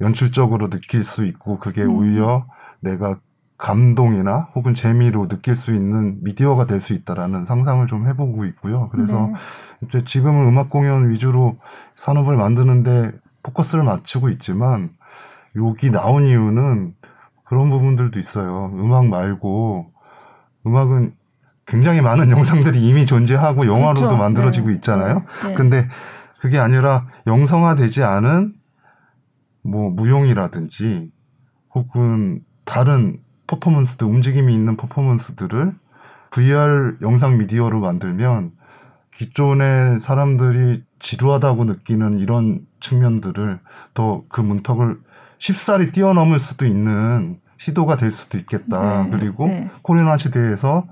[0.00, 1.96] 연출적으로 느낄 수 있고 그게 음.
[1.96, 2.46] 오히려
[2.80, 3.18] 내가
[3.60, 8.88] 감동이나 혹은 재미로 느낄 수 있는 미디어가 될 수 있다라는 상상을 좀 해보고 있고요.
[8.88, 9.86] 그래서 네.
[9.86, 11.58] 이제 지금은 음악 공연 위주로
[11.96, 14.90] 산업을 만드는데 포커스를 맞추고 있지만
[15.56, 16.94] 여기 나온 이유는
[17.44, 18.72] 그런 부분들도 있어요.
[18.74, 19.92] 음악 말고
[20.66, 21.14] 음악은
[21.66, 24.16] 굉장히 많은 영상들이 이미 존재하고 영화로도 그렇죠.
[24.16, 24.74] 만들어지고 네.
[24.76, 25.22] 있잖아요.
[25.44, 25.54] 네.
[25.54, 25.88] 근데
[26.40, 28.54] 그게 아니라 영성화되지 않은
[29.62, 31.12] 뭐 무용이라든지
[31.74, 33.18] 혹은 다른
[33.50, 35.74] 퍼포먼스들 움직임이 있는 퍼포먼스들을
[36.30, 38.52] VR 영상 미디어로 만들면
[39.12, 43.58] 기존의 사람들이 지루하다고 느끼는 이런 측면들을
[43.94, 44.98] 더 그 문턱을
[45.38, 49.04] 쉽사리 뛰어넘을 수도 있는 시도가 될 수도 있겠다.
[49.04, 49.10] 네.
[49.10, 49.70] 그리고 네.
[49.82, 50.86] 코로나 시대에서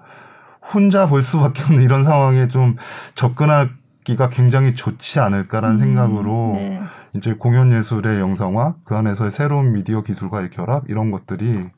[0.74, 2.76] 혼자 볼 수밖에 없는 이런 상황에 좀
[3.14, 6.82] 접근하기가 굉장히 좋지 않을까라는 음, 생각으로 네.
[7.14, 11.70] 이제 공연 예술의 영상화 그 안에서의 새로운 미디어 기술과의 결합 이런 것들이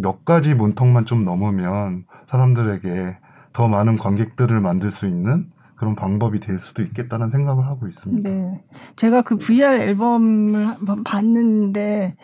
[0.00, 3.18] 몇 가지 문턱만 좀 넘으면 사람들에게
[3.52, 8.28] 더 많은 관객들을 만들 수 있는 그런 방법이 될 수도 있겠다는 생각을 하고 있습니다.
[8.28, 8.64] 네.
[8.96, 12.16] 제가 그 VR 앨범을 한번 봤는데,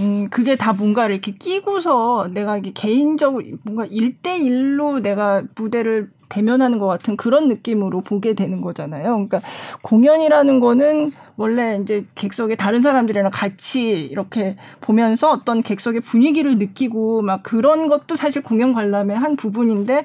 [0.00, 6.86] 음, 그게 다 뭔가 이렇게 끼고서 내가 이게 개인적으로 뭔가 일대일로 내가 무대를 대면하는 것
[6.86, 9.04] 같은 그런 느낌으로 보게 되는 거잖아요.
[9.12, 9.40] 그러니까
[9.82, 17.42] 공연이라는 거는 원래 이제 객석에 다른 사람들이랑 같이 이렇게 보면서 어떤 객석의 분위기를 느끼고 막
[17.42, 20.04] 그런 것도 사실 공연 관람의 한 부분인데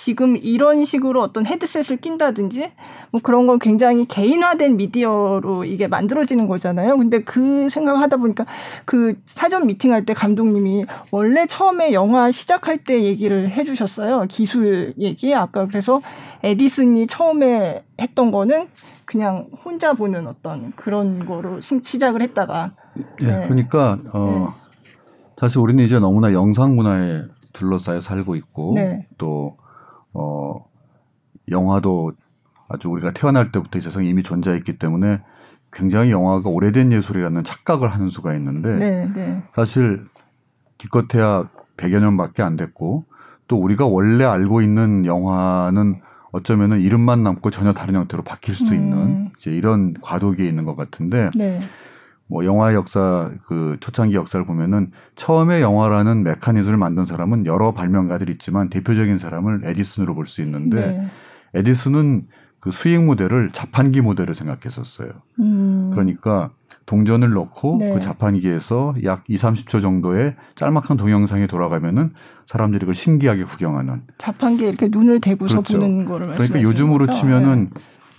[0.00, 2.70] 지금 이런 식으로 어떤 헤드셋을 낀다든지
[3.10, 6.96] 뭐 그런 건 굉장히 개인화된 미디어로 이게 만들어지는 거잖아요.
[6.96, 8.46] 근데 그 생각을 하다 보니까
[8.84, 14.26] 그 사전 미팅할 때 감독님이 원래 처음에 영화 시작할 때 얘기를 해주셨어요.
[14.28, 15.34] 기술 얘기.
[15.34, 16.00] 아까 그래서
[16.44, 18.68] 에디슨이 처음에 했던 거는
[19.04, 22.70] 그냥 혼자 보는 어떤 그런 거로 시- 시작을 했다가
[23.22, 23.40] 예, 네.
[23.48, 24.54] 그러니까 어
[25.40, 29.08] 사실 우리는 이제 너무나 영상 문화에 둘러싸여 살고 있고 네.
[29.18, 29.56] 또
[30.12, 30.64] 어,
[31.50, 32.12] 영화도
[32.68, 35.20] 아주 우리가 태어날 때부터 이 세상에 이미 존재했기 때문에
[35.72, 39.42] 굉장히 영화가 오래된 예술이라는 착각을 하는 수가 있는데 네, 네.
[39.54, 40.06] 사실
[40.78, 43.04] 기껏해야 100여 년밖에 안 됐고
[43.48, 48.76] 또 우리가 원래 알고 있는 영화는 어쩌면은 이름만 남고 전혀 다른 형태로 바뀔 수도 음.
[48.76, 51.60] 있는 이제 이런 과도기에 있는 것 같은데 네.
[52.28, 58.68] 뭐 영화 역사 그 초창기 역사를 보면은 처음에 영화라는 메커니즘을 만든 사람은 여러 발명가들이 있지만
[58.68, 61.08] 대표적인 사람을 에디슨으로 볼 수 있는데 네.
[61.54, 62.26] 에디슨은
[62.60, 65.10] 그 수익 모델을 자판기 모델을 생각했었어요.
[65.40, 65.90] 음.
[65.92, 66.50] 그러니까
[66.84, 67.94] 동전을 넣고 네.
[67.94, 72.12] 그 자판기에서 약 2, 30초 정도의 짤막한 동영상이 돌아가면은
[72.46, 74.02] 사람들이 그걸 신기하게 구경하는.
[74.18, 75.78] 자판기에 이렇게 눈을 대고서 그렇죠.
[75.78, 77.18] 보는 거를 말씀하시는 그러니까 요즘으로 거죠?
[77.18, 77.70] 치면은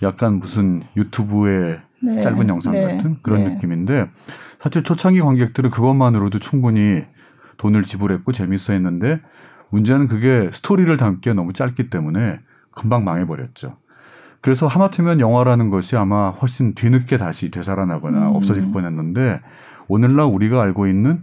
[0.02, 2.20] 약간 무슨 유튜브의 네.
[2.20, 2.96] 짧은 영상 네.
[2.96, 3.50] 같은 그런 네.
[3.50, 4.08] 느낌인데
[4.62, 7.04] 사실 초창기 관객들은 그것만으로도 충분히
[7.56, 9.20] 돈을 지불했고 재밌어 했는데
[9.70, 12.40] 문제는 그게 스토리를 담기에 너무 짧기 때문에
[12.72, 13.76] 금방 망해버렸죠.
[14.40, 18.36] 그래서 하마터면 영화라는 것이 아마 훨씬 뒤늦게 다시 되살아나거나 음.
[18.36, 19.40] 없어질 뻔했는데
[19.88, 21.22] 오늘날 우리가 알고 있는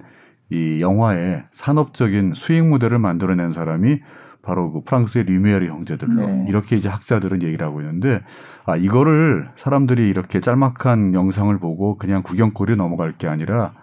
[0.49, 3.99] 이 영화의 산업적인 수익 모델을 만들어낸 사람이
[4.47, 6.45] 바로 그 프랑스의 리메리 형제들로 네.
[6.47, 8.21] 이렇게 이제 학자들은 얘기를 하고 있는데
[8.65, 13.73] 아 이거를 사람들이 이렇게 짤막한 영상을 보고 그냥 구경거리 넘어갈 게 아니라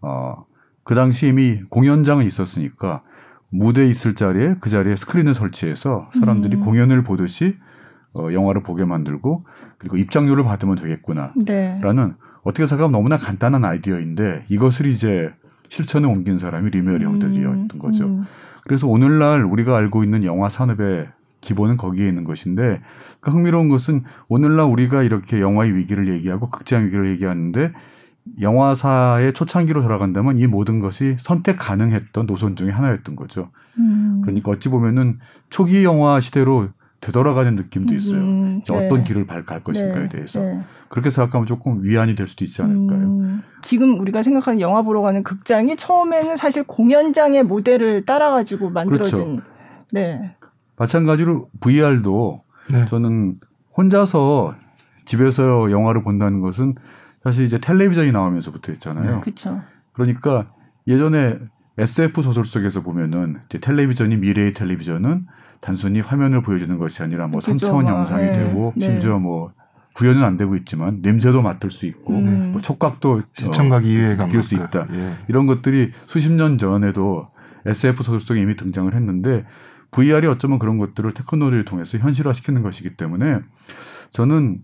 [0.00, 3.02] 어그 당시 이미 공연장은 있었으니까
[3.50, 6.64] 무대 있을 자리에 그 자리에 스크린을 설치해서 사람들이 음.
[6.64, 7.56] 공연을 보듯이
[8.14, 9.44] 어 영화를 보게 만들고
[9.78, 11.80] 그리고 입장료를 받으면 되겠구나라는 네.
[12.44, 15.32] 어떻게 생각하면 너무나 간단한 아이디어인데 이것을 이제
[15.68, 18.04] 실천에 옮긴 사람이 리메리 형들이었던 거죠.
[18.04, 18.26] 음.
[18.64, 21.08] 그래서 오늘날 우리가 알고 있는 영화 산업의
[21.40, 22.80] 기본은 거기에 있는 것인데
[23.20, 27.72] 그 흥미로운 것은 오늘날 우리가 이렇게 영화의 위기를 얘기하고 극장 위기를 얘기하는데
[28.40, 33.50] 영화사의 초창기로 돌아간다면 이 모든 것이 선택 가능했던 노선 중에 하나였던 거죠.
[33.78, 34.22] 음.
[34.22, 35.18] 그러니까 어찌 보면은
[35.50, 36.68] 초기 영화 시대로
[37.04, 38.20] 되돌아가는 느낌도 있어요.
[38.20, 38.86] 음, 네.
[38.86, 40.62] 어떤 길을 갈 것인가에 네, 대해서 네.
[40.88, 42.98] 그렇게 생각하면 조금 위안이 될 수도 있지 않을까요?
[42.98, 49.42] 음, 지금 우리가 생각하는 영화 보러 가는 극장이 처음에는 사실 공연장의 모델을 따라가지고 만들어진 그렇죠.
[49.92, 50.34] 네.
[50.76, 52.86] 마찬가지로 VR도 네.
[52.86, 53.36] 저는
[53.76, 54.54] 혼자서
[55.04, 56.74] 집에서 영화를 본다는 것은
[57.22, 59.20] 사실 이제 텔레비전이 나오면서부터 했잖아요.
[59.20, 59.60] 그렇죠.
[59.92, 60.46] 그러니까
[60.86, 61.38] 예전에
[61.76, 65.26] SF 소설 속에서 보면은 이제 텔레비전이 미래의 텔레비전은
[65.64, 68.84] 단순히 화면을 보여주는 것이 아니라 뭐 그죠, 3차원 막, 영상이 네, 되고 네.
[68.84, 69.50] 심지어 뭐
[69.94, 72.50] 구현은 안 되고 있지만 냄새도 맡을 수 있고 음.
[72.52, 74.80] 뭐 촉각도 시청각 이외의 느낄 수 감각들.
[74.82, 74.94] 있다.
[74.94, 75.14] 예.
[75.28, 77.28] 이런 것들이 수십 년 전에도
[77.64, 79.46] SF 소설 속에 이미 등장을 했는데
[79.90, 83.38] VR이 어쩌면 그런 것들을 테크놀로지를 통해서 현실화시키는 것이기 때문에
[84.10, 84.58] 저는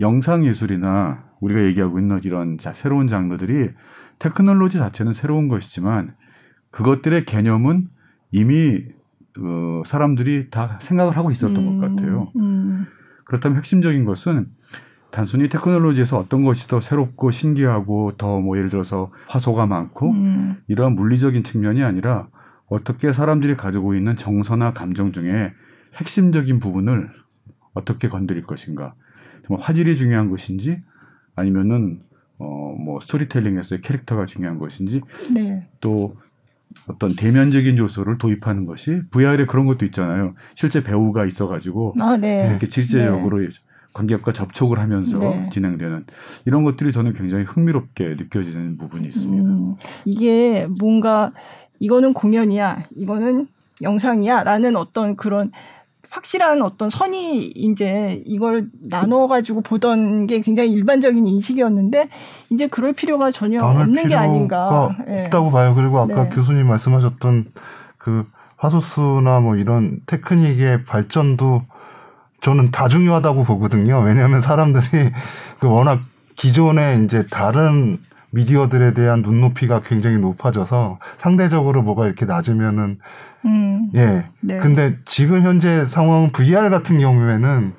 [0.00, 3.70] 영상 예술이나 우리가 얘기하고 있는 이런 자- 새로운 장르들이
[4.18, 6.14] 테크놀로지 자체는 새로운 것이지만
[6.70, 7.88] 그것들의 개념은
[8.32, 8.82] 이미
[9.38, 12.32] 어, 사람들이 다 생각을 하고 있었던 음, 것 같아요.
[12.36, 12.86] 음,
[13.24, 14.48] 그렇다면 핵심적인 것은
[15.10, 20.94] 단순히 테크놀로지에서 어떤 것이 더 새롭고 신기하고 더 뭐 예를 들어서 화소가 많고 음, 이러한
[20.94, 22.28] 물리적인 측면이 아니라
[22.66, 25.52] 어떻게 사람들이 가지고 있는 정서나 감정 중에
[25.96, 27.10] 핵심적인 부분을
[27.74, 28.94] 어떻게 건드릴 것인가.
[29.46, 30.82] 정말 화질이 중요한 것인지
[31.36, 32.00] 아니면은
[32.38, 35.00] 어 뭐 스토리텔링에서의 캐릭터가 중요한 것인지
[35.32, 35.68] 네.
[35.80, 36.16] 또
[36.86, 40.34] 어떤 대면적인 요소를 도입하는 것이 VR에 그런 것도 있잖아요.
[40.54, 42.48] 실제 배우가 있어가지고 아, 네.
[42.50, 43.40] 이렇게 질제적으로
[43.94, 45.48] 관객과 접촉을 하면서 네.
[45.50, 46.04] 진행되는
[46.44, 49.48] 이런 것들이 저는 굉장히 흥미롭게 느껴지는 부분이 있습니다.
[49.48, 51.32] 음, 이게 뭔가
[51.78, 53.46] 이거는 공연이야, 이거는
[53.82, 55.52] 영상이야라는 어떤 그런
[56.14, 62.08] 확실한 어떤 선이 이제 이걸 나눠 가지고 보던 게 굉장히 일반적인 인식이었는데
[62.50, 64.96] 이제 그럴 필요가 전혀 없는 게 아닌가.
[65.08, 65.24] 예.
[65.24, 65.74] 없다고 봐요.
[65.74, 66.30] 그리고 아까 네.
[66.30, 67.46] 교수님 말씀하셨던
[67.98, 68.26] 그
[68.58, 71.62] 화소수나 뭐 이런 테크닉의 발전도
[72.40, 73.98] 저는 다 중요하다고 보거든요.
[73.98, 75.10] 왜냐하면 사람들이
[75.58, 76.00] 그 워낙
[76.36, 77.98] 기존에 이제 다른
[78.34, 82.98] 미디어들에 대한 눈높이가 굉장히 높아져서 상대적으로 뭐가 이렇게 낮으면은
[83.44, 84.28] 음, 예.
[84.40, 84.58] 네.
[84.58, 87.72] 근데 지금 현재 상황 VR 같은 경우에는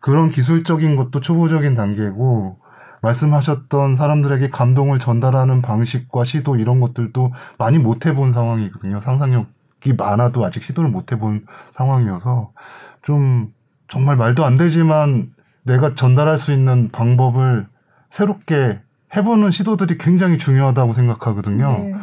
[0.00, 2.58] 그런 기술적인 것도 초보적인 단계고
[3.02, 9.00] 말씀하셨던 사람들에게 감동을 전달하는 방식과 시도 이런 것들도 많이 못 해본 상황이거든요.
[9.00, 12.52] 상상력이 많아도 아직 시도를 못 해본 상황이어서
[13.02, 13.52] 좀
[13.88, 17.66] 정말 말도 안 되지만 내가 전달할 수 있는 방법을
[18.10, 18.80] 새롭게
[19.16, 21.70] 해보는 시도들이 굉장히 중요하다고 생각하거든요.
[21.78, 21.94] 네.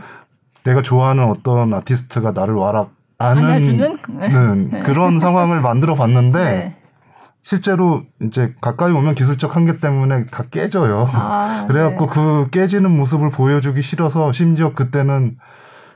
[0.64, 4.82] 내가 좋아하는 어떤 아티스트가 나를 와라 아는 는 네.
[4.84, 6.78] 그런 상황을 만들어 봤는데 네.
[7.42, 11.10] 실제로 이제 가까이 오면 기술적 한계 때문에 다 깨져요.
[11.14, 12.12] 아, 그래갖고 네.
[12.14, 15.38] 그 깨지는 모습을 보여주기 싫어서 심지어 그때는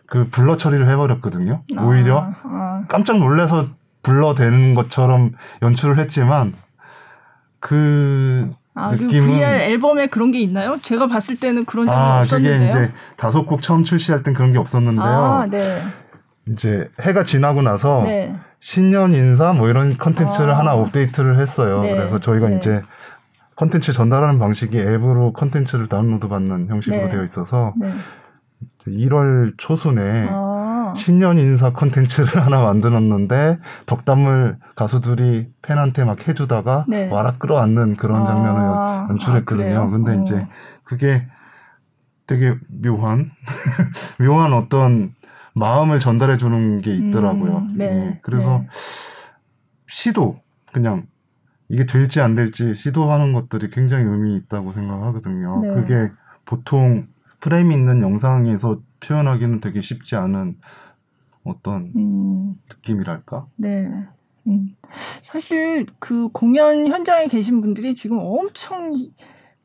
[0.07, 1.63] 그 blur 처리를 해버렸거든요.
[1.77, 3.67] 아, 오히려 아, 깜짝 놀래서
[4.01, 6.53] blur 되는 것처럼 연출을 했지만
[7.59, 10.77] 그 아, 그 느낌은- VR 앨범에 그런 게 있나요?
[10.81, 12.69] 제가 봤을 때는 그런 장면 아, 그게 없었는데요.
[12.69, 15.03] 이제 다섯 곡 처음 출시할 땐 그런 게 없었는데요.
[15.05, 15.83] 아, 네.
[16.49, 18.35] 이제 해가 지나고 나서 네.
[18.59, 20.59] 신년 인사 뭐 이런 컨텐츠를 아.
[20.59, 21.81] 하나 업데이트를 했어요.
[21.81, 21.93] 네.
[21.95, 22.57] 그래서 저희가 네.
[22.57, 22.81] 이제
[23.57, 27.11] 컨텐츠 전달하는 방식이 앱으로 컨텐츠를 다운로드 받는 형식으로 네.
[27.11, 27.93] 되어 있어서 네.
[28.87, 30.50] 1월 초순에 아.
[30.95, 37.09] 신년 인사 컨텐츠를 하나 만들었는데 덕담을 가수들이 팬한테 막 해주다가 네.
[37.09, 39.79] 와라 끌어안는 그런 장면을 아, 연출했거든요.
[39.79, 39.89] 아?
[39.89, 40.21] 근데 어.
[40.23, 40.47] 이제
[40.83, 41.27] 그게
[42.27, 43.31] 되게 묘한
[44.19, 45.13] 묘한 어떤
[45.53, 47.57] 마음을 전달해 주는 게 있더라고요.
[47.57, 48.67] 음, 네, 예, 그래서 네.
[49.89, 50.39] 시도
[50.71, 51.07] 그냥
[51.67, 55.61] 이게 될지 안 될지 시도하는 것들이 굉장히 의미 있다고 생각하거든요.
[55.61, 55.73] 네.
[55.73, 56.11] 그게
[56.45, 57.07] 보통
[57.39, 60.57] 프레임 있는 영상에서 표현하기는 되게 쉽지 않은
[61.43, 63.47] 어떤 음, 느낌이랄까?
[63.55, 63.89] 네.
[64.47, 64.75] 음.
[65.21, 68.93] 사실 그 공연 현장에 계신 분들이 지금 엄청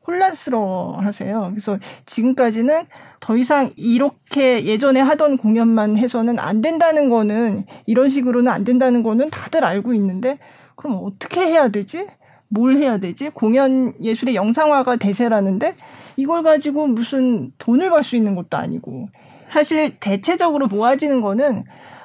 [0.05, 1.47] 혼란스러워 하세요.
[1.49, 2.85] 그래서 지금까지는
[3.19, 9.29] 더 이상 이렇게 예전에 하던 공연만 해서는 안 된다는 거는 이런 식으로는 안 된다는 거는
[9.31, 10.39] 다들 알고 있는데
[10.75, 12.07] 그럼 어떻게 해야 되지?
[12.47, 13.29] 뭘 해야 되지?
[13.31, 15.75] 공연 예술의 영상화가 대세라는데
[16.15, 19.09] 이걸 가지고 무슨 돈을 벌 수 있는 것도 아니고
[19.51, 21.63] 사실 대체적으로 모아지는 거는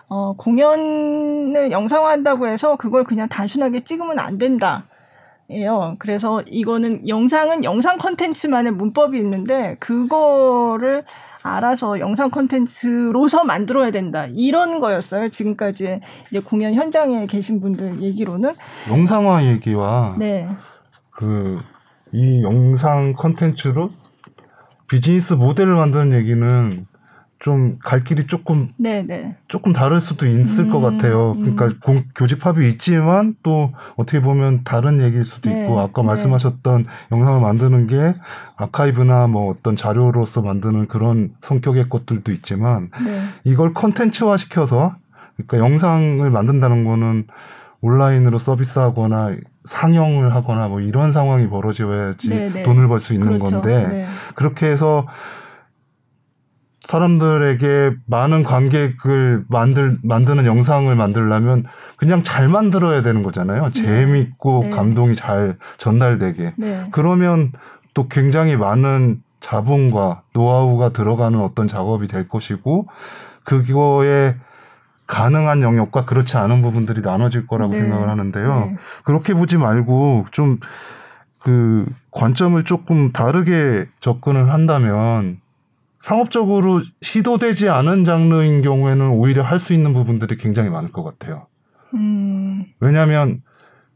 [0.09, 4.85] 어, 공연을 영상화한다고 해서 그걸 그냥 단순하게 찍으면 안 된다.
[5.51, 5.97] 예요.
[5.99, 11.05] 그래서 이거는 영상은 영상 컨텐츠만의 문법이 있는데 그거를
[11.43, 14.27] 알아서 영상 컨텐츠로서 만들어야 된다.
[14.31, 15.29] 이런 거였어요.
[15.29, 16.01] 지금까지
[16.31, 18.53] 이제 공연 현장에 계신 분들 얘기로는
[18.89, 20.49] 영상화 얘기와 네.
[21.11, 21.59] 그
[22.13, 23.91] 이 영상 컨텐츠로
[24.89, 26.87] 비즈니스 모델을 만드는 얘기는
[27.43, 29.35] 좀 갈 길이 조금 네, 네.
[29.49, 31.33] 조금 다를 수도 있을 음, 것 같아요.
[31.35, 31.73] 그러니까 음.
[31.83, 36.07] 공- 교집합이 있지만 또 어떻게 보면 다른 얘기일 수도 네, 있고 아까 네.
[36.09, 38.15] 말씀하셨던 영상을 만드는 게
[38.57, 43.21] 아카이브나 뭐 어떤 자료로서 만드는 그런 성격의 것들도 있지만 네.
[43.43, 44.95] 이걸 컨텐츠화 시켜서
[45.37, 47.27] 그러니까 영상을 만든다는 거는
[47.81, 49.33] 온라인으로 서비스하거나
[49.65, 52.63] 상영을 하거나 뭐 이런 상황이 벌어져야지 네, 네.
[52.63, 53.61] 돈을 벌 수 있는 그렇죠.
[53.61, 54.07] 건데 네.
[54.37, 55.07] 그렇게 해서
[56.85, 61.65] 사람들에게 많은 관객을 만들 만드는 영상을 만들려면
[61.97, 63.71] 그냥 잘 만들어야 되는 거잖아요.
[63.73, 64.71] 재밌고 네.
[64.71, 66.55] 감동이 잘 전달되게.
[66.57, 66.89] 네.
[66.91, 67.53] 그러면
[67.95, 72.89] 또 굉장히 많은 자본과 노하우가 들어가는 어떤 작업이 될 것이고
[73.45, 74.37] 그거에
[75.07, 77.81] 가능한 영역과 그렇지 않은 부분들이 나눠질 거라고 네.
[77.81, 78.67] 생각을 하는데요.
[78.71, 78.77] 네.
[79.05, 85.41] 그렇게 보지 말고 좀그 관점을 조금 다르게 접근을 한다면
[86.03, 91.47] 상업적으로 시도되지 않은 장르인 경우에는 오히려 할 수 있는 부분들이 굉장히 많을 것 같아요.
[91.95, 93.43] 음, 왜냐하면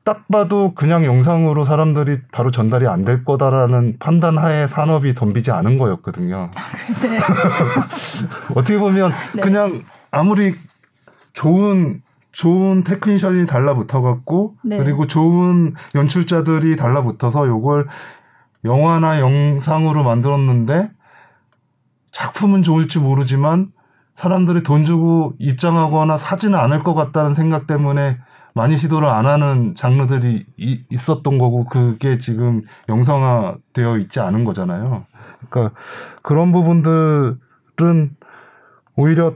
[0.05, 5.79] 딱 봐도 그냥 영상으로 사람들이 바로 전달이 안 될 거다라는 판단 하에 산업이 덤비지 않은
[5.79, 6.53] 거였거든요.
[7.03, 7.19] 네.
[8.55, 9.43] 어떻게 보면 네.
[9.43, 10.55] 그냥 아무리
[11.33, 14.79] 좋은 좋은 테크니션이 달라붙어 갖고 네.
[14.79, 17.89] 그리고 좋은 연출자들이 달라붙어서 요걸
[18.65, 20.91] 영화나 영상으로 만들었는데
[22.21, 23.73] 작품은 좋을지 모르지만
[24.15, 28.17] 사람들이 돈 주고 입장하거나 사지는 않을 것 같다는 생각 때문에
[28.55, 35.05] 많이 시도를 안 하는 장르들이 이- 있었던 거고 그게 지금 영상화 되어 있지 않은 거잖아요.
[35.51, 35.79] 그러니까
[36.23, 37.37] 그런 부분들은
[38.97, 39.35] 오히려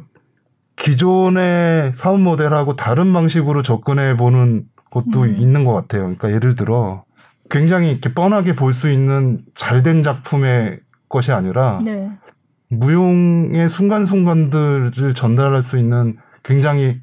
[0.77, 5.37] 기존의 사업 모델하고 다른 방식으로 접근해 보는 것도 음.
[5.39, 6.05] 있는 것 같아요.
[6.05, 7.05] 그러니까 예를 들어
[7.51, 12.09] 굉장히 이렇게 뻔하게 볼 수 있는 잘된 작품의 것이 아니라 네.
[12.71, 17.01] 무용의 순간순간들을 전달할 수 있는 굉장히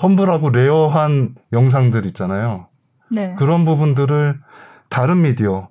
[0.00, 2.68] humble하고 rare한 영상들 있잖아요.
[3.10, 3.34] 네.
[3.38, 4.38] 그런 부분들을
[4.88, 5.68] 다른 미디어,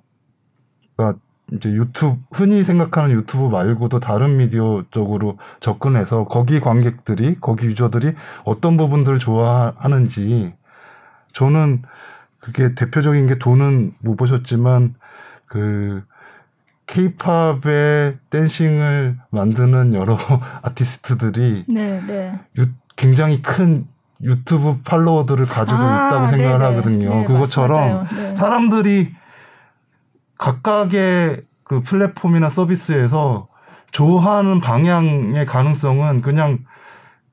[0.96, 1.20] 그러니까
[1.52, 8.76] 이제 유튜브, 흔히 생각하는 유튜브 말고도 다른 미디어 쪽으로 접근해서 거기 관객들이, 거기 유저들이 어떤
[8.76, 10.54] 부분들을 좋아하는지
[11.32, 11.82] 저는
[12.40, 14.94] 그게 대표적인 게 돈은 못 보셨지만
[15.46, 16.02] 그
[16.86, 20.16] 케이팝의 댄싱을 만드는 여러
[20.62, 22.00] 아티스트들이 네.
[22.06, 22.40] 네.
[22.58, 23.86] 유- 굉장히 큰
[24.22, 26.64] 유튜브 follower들을 가지고 아, 있다고 생각을 네네.
[26.64, 27.14] 하거든요.
[27.16, 28.06] 네, 그것처럼.
[28.16, 28.34] 네.
[28.34, 29.12] 사람들이
[30.38, 33.48] 각각의 그 플랫폼이나 서비스에서
[33.90, 36.58] 좋아하는 방향의 가능성은 그냥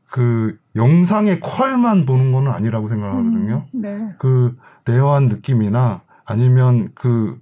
[0.09, 3.65] 그 영상의 퀄만 보는 거는 아니라고 생각하거든요.
[3.73, 4.09] 음, 네.
[4.19, 7.39] 그 rare한 느낌이나 아니면 그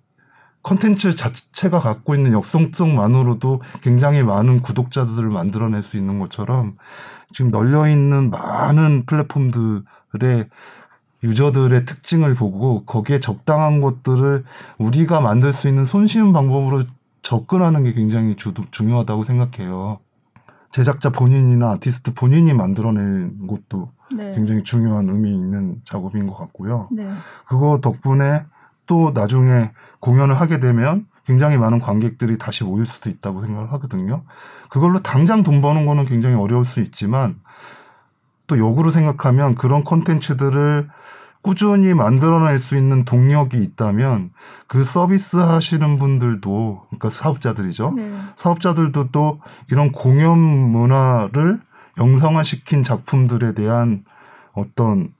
[0.64, 6.78] 컨텐츠 자체가 갖고 있는 역성성만으로도 굉장히 많은 구독자들을 만들어낼 수 있는 것처럼
[7.34, 10.50] 지금 널려 있는 많은 플랫폼들의
[11.24, 14.44] 유저들의 특징을 보고 거기에 적당한 것들을
[14.78, 16.84] 우리가 만들 수 있는 손쉬운 방법으로
[17.22, 20.00] 접근하는 게 굉장히 주, 중요하다고 생각해요.
[20.72, 24.34] 제작자 본인이나 아티스트 본인이 만들어낸 것도 네.
[24.36, 26.88] 굉장히 중요한 의미 있는 작업인 것 같고요.
[26.92, 27.08] 네.
[27.48, 28.46] 그거 덕분에
[28.88, 29.72] 또 나중에
[30.02, 34.24] 공연을 하게 되면 굉장히 많은 관객들이 다시 모일 수도 있다고 생각을 하거든요.
[34.70, 37.40] 그걸로 당장 돈 버는 거는 굉장히 어려울 수 있지만
[38.48, 40.90] 또 역으로 생각하면 그런 콘텐츠들을
[41.42, 44.32] 꾸준히 만들어낼 수 있는 동력이 있다면
[44.68, 47.94] 그 서비스 하시는 분들도 그러니까 사업자들이죠.
[47.96, 48.14] 네.
[48.36, 49.40] 사업자들도 또
[49.72, 51.60] 이런 공연 문화를
[51.98, 54.04] 영상화시킨 작품들에 대한
[54.54, 55.14] 어떤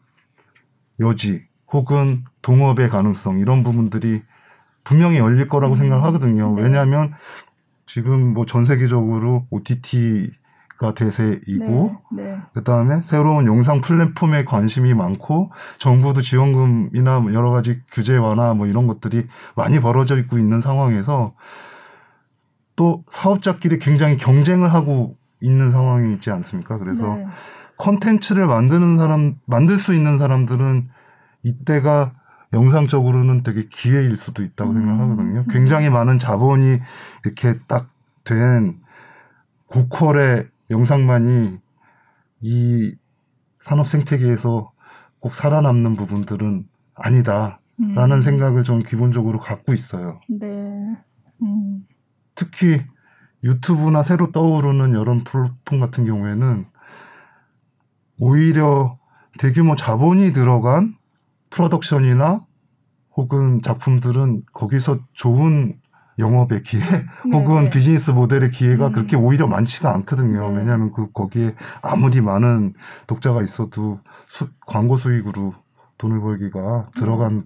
[1.00, 4.22] 여지 혹은 동업의 가능성 이런 부분들이
[4.84, 5.78] 분명히 열릴 거라고 음.
[5.78, 6.56] 생각하거든요.
[6.56, 6.64] 네.
[6.64, 7.14] 왜냐하면
[7.86, 12.24] 지금 뭐 전 세계적으로 OTT가 대세이고 네.
[12.24, 12.38] 네.
[12.54, 18.88] 그다음에 새로운 영상 플랫폼에 관심이 많고 정부도 지원금이나 뭐 여러 가지 규제 완화 뭐 이런
[18.88, 21.34] 것들이 많이 벌어져 있고 있는 상황에서
[22.76, 26.78] 또 사업자끼리 굉장히 경쟁을 하고 있는 상황이 있지 않습니까?
[26.78, 27.26] 그래서 네.
[27.78, 30.90] 컨텐츠를 만드는 사람 만들 수 있는 사람들은
[31.44, 32.14] 이때가
[32.54, 34.76] 영상적으로는 되게 기회일 수도 있다고 음.
[34.76, 35.46] 생각하거든요.
[35.50, 36.80] 굉장히 많은 자본이
[37.24, 37.92] 이렇게 딱
[38.24, 38.82] 된
[39.68, 41.60] 고퀄의 영상만이
[42.42, 42.96] 이
[43.60, 44.72] 산업 생태계에서
[45.20, 48.22] 꼭 살아남는 부분들은 아니다라는 음.
[48.22, 50.20] 생각을 좀 기본적으로 갖고 있어요.
[50.28, 50.48] 네.
[51.42, 51.86] 음.
[52.36, 52.82] 특히
[53.44, 56.66] 유튜브나 새로 떠오르는 여러 플랫폼 같은 경우에는
[58.20, 59.00] 오히려
[59.40, 60.96] 대규모 자본이 들어간
[61.52, 62.42] 프로덕션이나
[63.16, 65.80] 혹은 작품들은 거기서 좋은
[66.18, 66.82] 영업의 기회
[67.32, 67.70] 혹은 네.
[67.70, 68.92] 비즈니스 모델의 기회가 음.
[68.94, 70.50] 그렇게 오히려 많지가 않거든요.
[70.52, 70.58] 네.
[70.60, 72.74] 왜냐하면 그 거기에 아무리 많은
[73.08, 75.54] 독자가 있어도 수- 광고 수익으로
[75.98, 77.44] 돈을 벌기가 들어간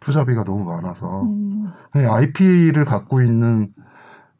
[0.00, 1.70] 투자비가 너무 많아서 음.
[1.90, 3.72] 그냥 IP를 갖고 있는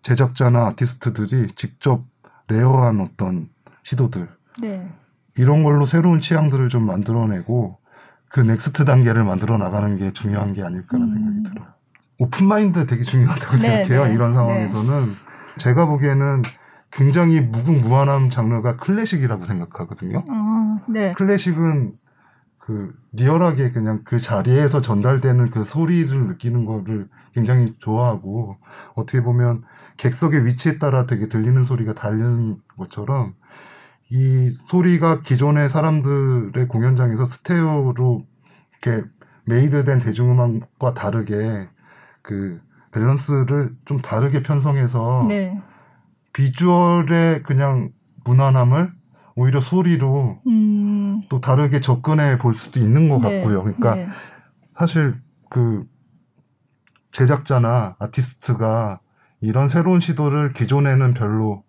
[0.02, 2.04] 제작자나 아티스트들이 직접
[2.48, 3.48] rare한 어떤
[3.84, 4.28] 시도들
[4.60, 4.88] 네.
[5.36, 7.78] 이런 걸로 새로운 취향들을 좀 만들어내고
[8.34, 11.14] 그 next 단계를 만들어 나가는 게 중요한 게 아닐까라는 음.
[11.14, 11.68] 생각이 들어요.
[12.18, 14.06] open mind 되게 중요하다고 네, 생각해요.
[14.06, 15.12] 네, 이런 상황에서는
[15.56, 16.42] 제가 보기에는
[16.90, 20.24] 굉장히 무궁무한한 장르가 클래식이라고 생각하거든요.
[20.28, 21.12] 아, 네.
[21.12, 21.92] 클래식은
[22.58, 28.56] 그 real하게 그냥 그 자리에서 전달되는 그 소리를 느끼는 거를 굉장히 좋아하고
[28.96, 29.62] 어떻게 보면
[29.96, 33.34] 객석의 위치에 따라 되게 들리는 소리가 다른 것처럼
[34.10, 38.26] 이 소리가 기존의 사람들의 공연장에서 스테레오로
[38.82, 39.06] 이렇게
[39.46, 41.68] made된 대중음악과 다르게
[42.22, 42.60] 그
[42.92, 45.60] 밸런스를 좀 다르게 편성해서 네.
[46.32, 47.90] 비주얼의 그냥
[48.24, 48.92] 무난함을
[49.36, 51.22] 오히려 소리로 음.
[51.28, 53.40] 또 다르게 접근해 볼 수도 있는 것 네.
[53.40, 53.64] 같고요.
[53.64, 54.08] 그러니까 네.
[54.78, 55.84] 사실 그
[57.10, 59.00] 제작자나 아티스트가
[59.40, 61.64] 이런 새로운 시도를 기존에는 별로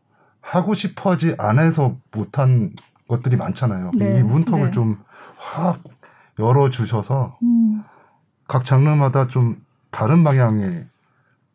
[0.46, 2.72] 하고 싶어 하지 않아서 못한
[3.08, 3.92] 것들이 많잖아요.
[3.98, 4.20] 네.
[4.20, 4.72] 이 문턱을 네.
[4.72, 5.82] 좀확
[6.40, 7.84] 열어주셔서 음.
[8.48, 9.58] 각 장르마다 좀
[9.90, 10.88] 다른 방향의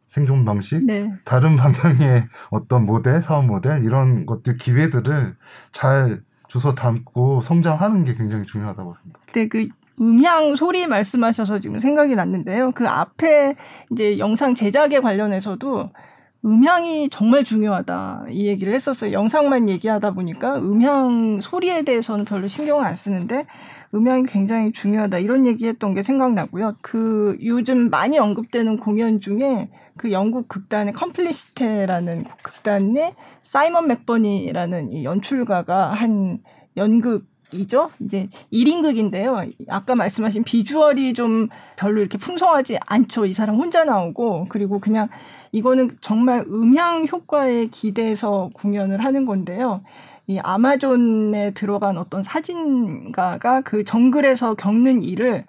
[0.09, 1.09] 생존 방식, 네.
[1.24, 5.36] 다른 방향의 어떤 모델, 사업 모델 이런 것들 기회들을
[5.70, 9.20] 잘 주워 담고 성장하는 게 굉장히 중요하다고 생각합니다.
[9.26, 9.68] 그때 그
[10.01, 12.72] 음향 소리 말씀하셔서 지금 생각이 났는데요.
[12.72, 13.55] 그 앞에
[13.93, 15.91] 이제 영상 제작에 관련해서도
[16.45, 19.12] 음향이 정말 중요하다 이 얘기를 했었어요.
[19.12, 23.47] 영상만 얘기하다 보니까 음향 소리에 대해서는 별로 신경을 안 쓰는데
[23.95, 26.76] 음향이 굉장히 중요하다 이런 얘기했던 게 생각나고요.
[26.80, 35.93] 그 요즘 많이 언급되는 공연 중에 그 영국 극단의 컴플리시테라는 극단의 사이먼 맥버니라는 이 연출가가
[35.93, 36.38] 한
[36.76, 37.91] 연극 이죠.
[38.01, 39.53] 이제 1인극인데요.
[39.68, 43.26] 아까 말씀하신 비주얼이 좀 별로 이렇게 풍성하지 않죠.
[43.26, 45.09] 이 사람 혼자 나오고 그리고 그냥
[45.53, 49.82] 이거는 정말 음향 효과에 기대서 공연을 하는 건데요.
[50.26, 55.44] 이 아마존에 들어간 어떤 사진가가 그 정글에서 겪는 일을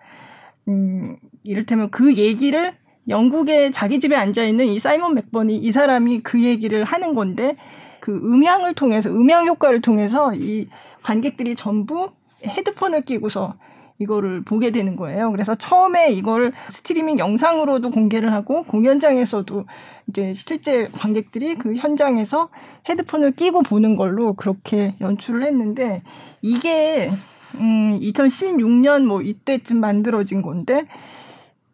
[0.68, 2.74] 음 이를테면 그 얘기를
[3.08, 7.56] 영국에 자기 집에 앉아 있는 이 사이먼 맥버니 이 사람이 그 얘기를 하는 건데
[8.00, 10.68] 그 음향을 통해서 음향 효과를 통해서 이
[11.04, 12.10] 관객들이 전부
[12.44, 13.56] 헤드폰을 끼고서
[14.02, 15.32] 이거를 보게 되는 거예요.
[15.32, 19.66] 그래서 처음에 이걸 스트리밍 영상으로도 공개를 하고 공연장에서도
[20.08, 22.50] 이제 실제 관객들이 그 현장에서
[22.90, 26.02] 헤드폰을 끼고 보는 걸로 그렇게 연출을 했는데
[26.42, 27.10] 이게
[27.56, 30.86] 음 2016년 뭐 이때쯤 만들어진 건데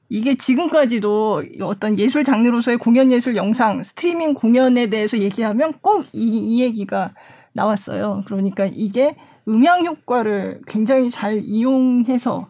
[0.09, 7.13] 이게 지금까지도 어떤 예술 장르로서의 공연 예술 영상 스트리밍 공연에 대해서 얘기하면 꼭이 이 얘기가
[7.53, 8.23] 나왔어요.
[8.25, 9.15] 그러니까 이게
[9.47, 12.47] 음향 효과를 굉장히 잘 이용해서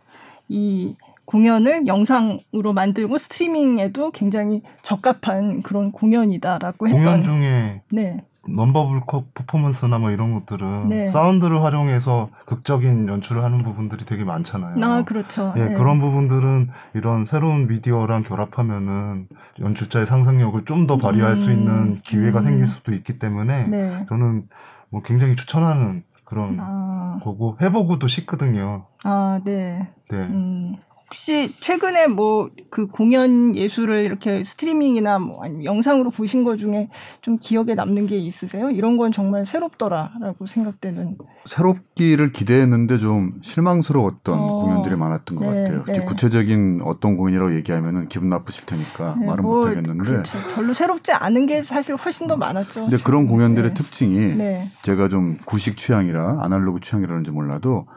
[0.50, 0.96] 이
[1.26, 8.24] 공연을 영상으로 만들고 스트리밍에도 굉장히 적합한 그런 공연이다라고 했던 공연 중에 네.
[8.50, 11.08] 넘버블 컷 퍼포먼스나 뭐 이런 것들은 네.
[11.10, 14.78] 사운드를 활용해서 극적인 연출을 하는 부분들이 되게 많잖아요.
[14.86, 15.54] 아, 그렇죠.
[15.58, 15.74] 예, 네.
[15.76, 19.28] 그런 부분들은 이런 새로운 미디어랑 결합하면은
[19.60, 22.44] 연출자의 상상력을 좀 더 발휘할 수 음, 있는 기회가 음.
[22.46, 24.06] 생길 수도 있기 때문에 네.
[24.08, 24.48] 저는
[24.90, 28.86] 뭐 굉장히 추천하는 그런 아, 아, 거고 해보고도 쉽거든요.
[29.04, 29.90] 아, 네.
[30.10, 30.18] 네.
[30.18, 30.76] 음,
[31.10, 36.90] 혹시 최근에 뭐 그 공연 예술을 이렇게 스트리밍이나 뭐 아니면 영상으로 보신 것 중에
[37.22, 38.70] 좀 기억에 남는 게 있으세요?
[38.70, 41.18] 이런 건 정말 새롭더라라고 생각되는.
[41.46, 45.86] 새롭기를 기대했는데 좀 실망스러웠던 어, 공연들이 많았던 것 네, 같아요.
[45.86, 46.06] 네.
[46.06, 50.04] 구체적인 어떤 공연이라고 얘기하면은 기분 나쁘실 테니까 네, 말은 뭐, 못하겠는데.
[50.04, 50.38] 그렇죠.
[50.54, 52.82] 별로 새롭지 않은 게 사실 훨씬 더 많았죠.
[52.90, 53.74] 근데 그런 공연들의 네.
[53.74, 54.68] 특징이 네.
[54.84, 57.88] 제가 좀 구식 취향이라 아날로그 취향이라는지 몰라도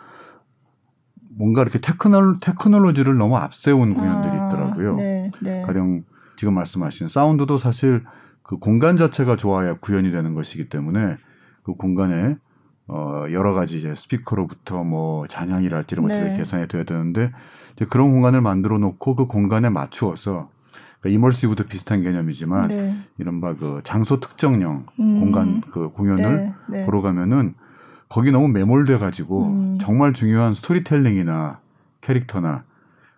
[1.36, 4.96] 뭔가 이렇게 테크놀, 테크놀로지를 너무 앞세운 공연들이 아, 있더라고요.
[4.96, 5.62] 네, 네.
[5.62, 6.04] 가령
[6.36, 8.02] 지금 말씀하신 사운드도 사실
[8.42, 11.16] 그 공간 자체가 좋아야 구현이 되는 것이기 때문에
[11.62, 12.36] 그 공간에
[12.88, 16.36] 어 여러 가지 이제 스피커로부터 뭐 잔향이랄지 이런 것들이 네.
[16.36, 17.30] 계산이 돼야 되는데
[17.76, 20.50] 이제 그런 공간을 만들어 놓고 그 공간에 맞추어서
[21.00, 22.96] 그러니까 이멀시브도 비슷한 개념이지만 네.
[23.18, 25.20] 이른바 그 장소 특정형 음.
[25.20, 26.36] 공간 그 공연을
[26.68, 26.86] 네, 네.
[26.86, 27.54] 보러 가면은
[28.10, 29.78] 거기 너무 매몰돼 가지고 음.
[29.80, 31.60] 정말 중요한 스토리텔링이나
[32.02, 32.64] 캐릭터나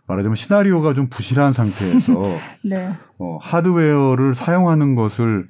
[0.07, 2.13] 말하자면 시나리오가 좀 부실한 상태에서
[2.63, 2.95] 네.
[3.19, 5.49] 어, 하드웨어를 사용하는 것을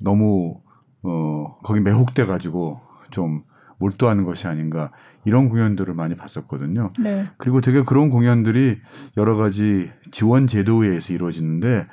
[0.00, 0.60] 너무
[1.04, 2.80] 어, 거기 매혹돼 가지고
[3.10, 3.44] 좀
[3.78, 4.90] 몰두하는 것이 아닌가
[5.24, 6.92] 이런 공연들을 많이 봤었거든요.
[6.98, 7.28] 네.
[7.36, 8.78] 그리고 되게 그런 공연들이
[9.16, 11.86] 여러 가지 지원 제도에 의해서 이루어지는데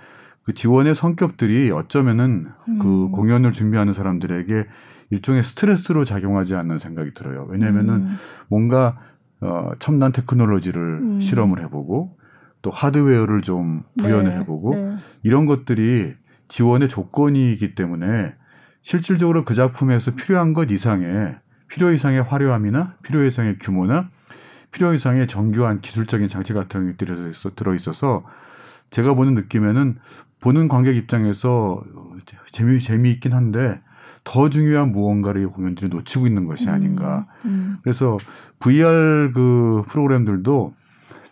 [0.43, 3.11] 그 지원의 성격들이 어쩌면은 그 음.
[3.11, 4.65] 공연을 준비하는 사람들에게
[5.11, 7.45] 일종의 스트레스로 작용하지 않는 생각이 들어요.
[7.49, 8.17] 왜냐면은 음.
[8.47, 8.99] 뭔가
[9.41, 11.21] 어, 첨단 테크놀로지를 음.
[11.21, 12.17] 실험을 해보고
[12.61, 14.95] 또 하드웨어를 좀 구현을 네, 해보고 네.
[15.23, 16.13] 이런 것들이
[16.49, 18.35] 지원의 조건이기 때문에
[18.81, 21.37] 실질적으로 그 작품에서 필요한 것 이상의
[21.69, 24.09] 필요 이상의 화려함이나 필요 이상의 규모나
[24.71, 28.25] 필요 이상의 정교한 기술적인 장치 같은 것들이 들어 있어- 들어있어서
[28.89, 29.97] 제가 보는 느낌에는
[30.41, 31.81] 보는 관객 입장에서
[32.51, 33.81] 재미 재미있긴 한데
[34.23, 37.25] 더 중요한 무언가를 이 공연들이 놓치고 있는 것이 아닌가.
[37.45, 37.77] 음.
[37.83, 38.17] 그래서
[38.59, 40.73] VR 그 프로그램들도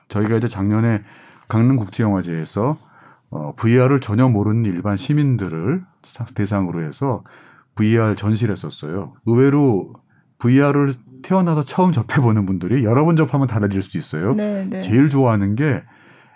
[0.08, 1.04] 저희가 이제 작년에
[1.48, 2.78] 강릉국제영화제에서
[3.30, 7.24] 어, VR을 전혀 모르는 일반 시민들을 사- 대상으로 해서
[7.76, 9.14] VR 전시를 했었어요.
[9.26, 9.94] 의외로
[10.40, 14.34] VR을 태어나서 처음 접해보는 분들이 여러 번 접하면 달라질 수 있어요.
[14.34, 14.82] 네, 네.
[14.82, 15.84] 제일 좋아하는 게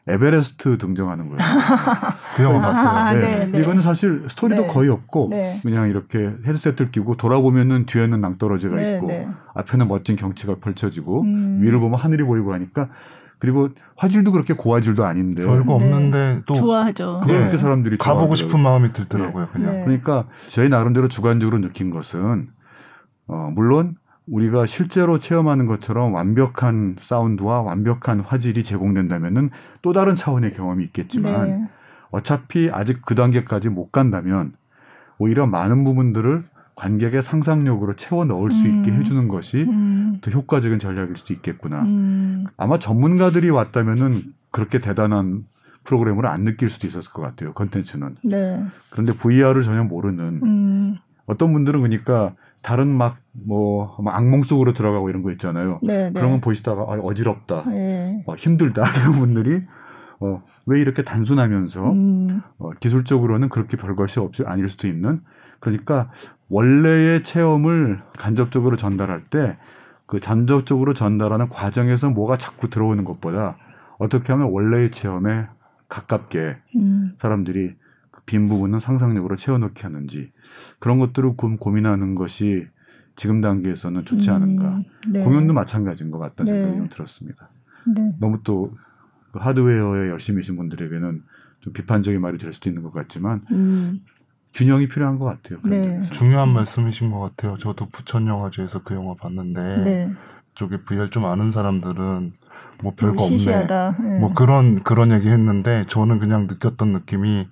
[0.07, 1.39] 에베레스트 등장하는 거예요.
[2.35, 3.19] 그 영화 아, 봤어요.
[3.19, 3.59] 네, 네.
[3.59, 4.67] 이거는 사실 스토리도 네.
[4.67, 5.59] 거의 없고 네.
[5.61, 9.27] 그냥 이렇게 헤드셋을 끼고 돌아보면은 뒤에는 낭떠러지가 네, 있고 네.
[9.53, 11.59] 앞에는 멋진 경치가 펼쳐지고 음.
[11.61, 12.89] 위를 보면 하늘이 보이고 하니까
[13.37, 15.85] 그리고 화질도 그렇게 고화질도 아닌데 별거 네.
[15.85, 17.19] 없는데 또 좋아하죠.
[17.21, 17.39] 그걸 네.
[17.41, 18.35] 그렇게 사람들이 가보고 좋아하더라고요.
[18.35, 19.47] 싶은 마음이 들더라고요.
[19.51, 19.71] 그냥.
[19.71, 19.83] 네.
[19.83, 22.49] 그러니까 저희 나름대로 주관적으로 느낀 것은
[23.27, 23.95] 어, 물론
[24.31, 29.49] 우리가 실제로 체험하는 것처럼 완벽한 사운드와 완벽한 화질이 제공된다면은
[29.81, 31.69] 또 다른 차원의 경험이 있겠지만 네.
[32.11, 34.53] 어차피 아직 그 단계까지 못 간다면
[35.17, 38.99] 오히려 많은 부분들을 관객의 상상력으로 채워 넣을 수 있게 음.
[38.99, 40.17] 해주는 것이 음.
[40.21, 41.81] 더 효과적인 전략일 수도 있겠구나.
[41.81, 42.45] 음.
[42.57, 45.45] 아마 전문가들이 왔다면은 그렇게 대단한
[45.83, 47.53] 프로그램을 안 느낄 수도 있었을 것 같아요.
[47.53, 48.15] 컨텐츠는.
[48.23, 48.63] 네.
[48.89, 50.97] 그런데 VR을 전혀 모르는 음.
[51.25, 55.79] 어떤 분들은 그러니까 다른 막 뭐 악몽 속으로 들어가고 이런 거 있잖아요.
[55.83, 56.11] 네, 네.
[56.13, 58.23] 그러면 보시다가 아, 어지럽다, 네.
[58.25, 59.63] 어, 힘들다 이런 분들이
[60.19, 62.41] 어, 왜 이렇게 단순하면서 음.
[62.57, 65.21] 어, 기술적으로는 그렇게 별 것이 없지 아닐 수도 있는
[65.61, 66.11] 그러니까
[66.49, 69.57] 원래의 체험을 간접적으로 전달할 때
[70.11, 73.55] 그 간접적으로 전달하는 과정에서 뭐가 자꾸 들어오는 것보다
[73.97, 75.47] 어떻게 하면 원래의 체험에
[75.87, 77.13] 가깝게 음.
[77.17, 77.75] 사람들이 그
[78.25, 80.31] 빈 부분은 상상력으로 채워넣게 하는지
[80.79, 82.67] 그런 것들을 고, 고민하는 것이
[83.15, 84.77] 지금 단계에서는 좋지 않은가.
[84.77, 84.83] 음.
[85.09, 85.23] 네.
[85.23, 86.59] 공연도 마찬가지인 것 같다는 네.
[86.59, 87.49] 생각이 좀 들었습니다.
[87.95, 88.13] 네.
[88.19, 88.77] 너무 또그
[89.33, 91.23] 하드웨어에 열심히신 분들에게는
[91.61, 94.01] 좀 비판적인 말이 될 수도 있는 것 같지만 음.
[94.53, 95.61] 균형이 필요한 것 같아요.
[95.61, 96.01] 그런 네.
[96.11, 97.57] 중요한 말씀이신 것 같아요.
[97.57, 100.11] 저도 부천 영화제에서 그 영화 봤는데 네.
[100.55, 102.33] 쪽에 VR 좀 아는 사람들은
[102.81, 103.37] 뭐 별거 없네.
[103.37, 103.97] 시시하다.
[103.99, 104.19] 네.
[104.19, 107.47] 뭐 그런 그런 얘기 했는데 저는 그냥 느꼈던 느낌이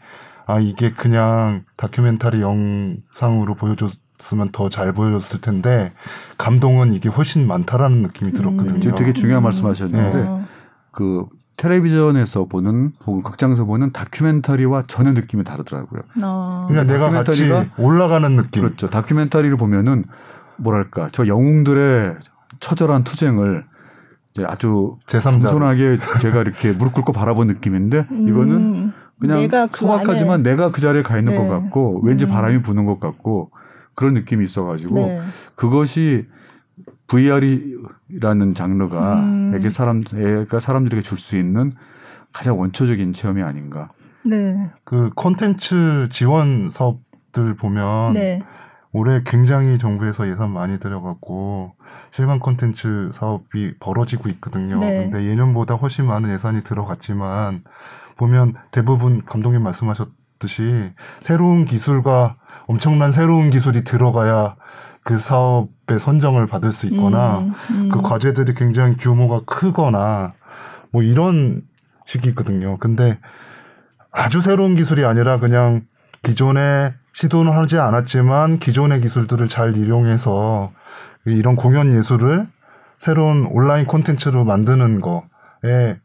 [0.50, 5.94] 아 이게 그냥 다큐멘터리 영상으로 보여줬으면 더 잘 보여줬을 텐데
[6.40, 8.76] 감동은 이게 훨씬 많다라는 느낌이 들었거든요.
[8.76, 8.82] 음.
[8.82, 9.46] 지금 되게 중요한 음.
[9.46, 10.46] 말씀하셨는데 어.
[10.92, 11.26] 그
[11.58, 16.02] 텔레비전에서 보는 혹은 극장에서 보는 다큐멘터리와 전혀 느낌이 다르더라고요.
[16.24, 16.66] 어.
[16.68, 17.48] 그냥 내가 같이
[17.78, 18.64] 올라가는 느낌.
[18.64, 18.90] 그렇죠.
[18.90, 20.06] 다큐멘터리를 보면은
[20.58, 22.16] 뭐랄까 저 영웅들의
[22.60, 23.66] 처절한 투쟁을
[24.46, 25.42] 아주 제3자.
[25.44, 28.94] 겸손하게 제가 이렇게 무릎 꿇고 바라본 느낌인데 이거는 음.
[29.20, 31.38] 그냥 내가 그 소박하지만 안에- 내가 그 자리에 가 있는 네.
[31.38, 32.30] 것 같고 왠지 음.
[32.30, 33.52] 바람이 부는 것 같고
[33.96, 35.22] 그런 느낌이 있어가지고 네.
[35.56, 36.26] 그것이
[37.08, 39.54] VR이라는 장르가 음.
[39.56, 41.74] 에게 사람 애가 사람들에게 줄 수 있는
[42.32, 43.90] 가장 원초적인 체험이 아닌가.
[44.26, 44.70] 네.
[44.84, 48.42] 그 콘텐츠 지원 사업들 보면 네.
[48.92, 51.74] 올해 굉장히 정부에서 예산 많이 들여갖고
[52.12, 54.80] 실감 콘텐츠 사업이 벌어지고 있거든요.
[54.80, 55.10] 네.
[55.10, 57.64] 근데 예년보다 훨씬 많은 예산이 들어갔지만
[58.20, 60.92] 보면 대부분 감독님 말씀하셨듯이
[61.22, 62.36] 새로운 기술과
[62.68, 64.58] 엄청난 새로운 기술이 들어가야
[65.04, 67.90] 그 사업의 선정을 받을 수 있거나 음, 음.
[67.90, 70.34] 그 과제들이 굉장히 규모가 크거나
[70.92, 71.62] 뭐 이런
[72.06, 72.78] 식이거든요.
[72.78, 73.18] 근데
[74.12, 75.86] 아주 새로운 기술이 아니라 그냥
[76.22, 80.74] 기존에 시도는 하지 않았지만 기존의 기술들을 잘 이용해서
[81.26, 82.48] 이런 공연 예술을
[82.98, 86.00] 새로운 온라인 콘텐츠로 만드는 거에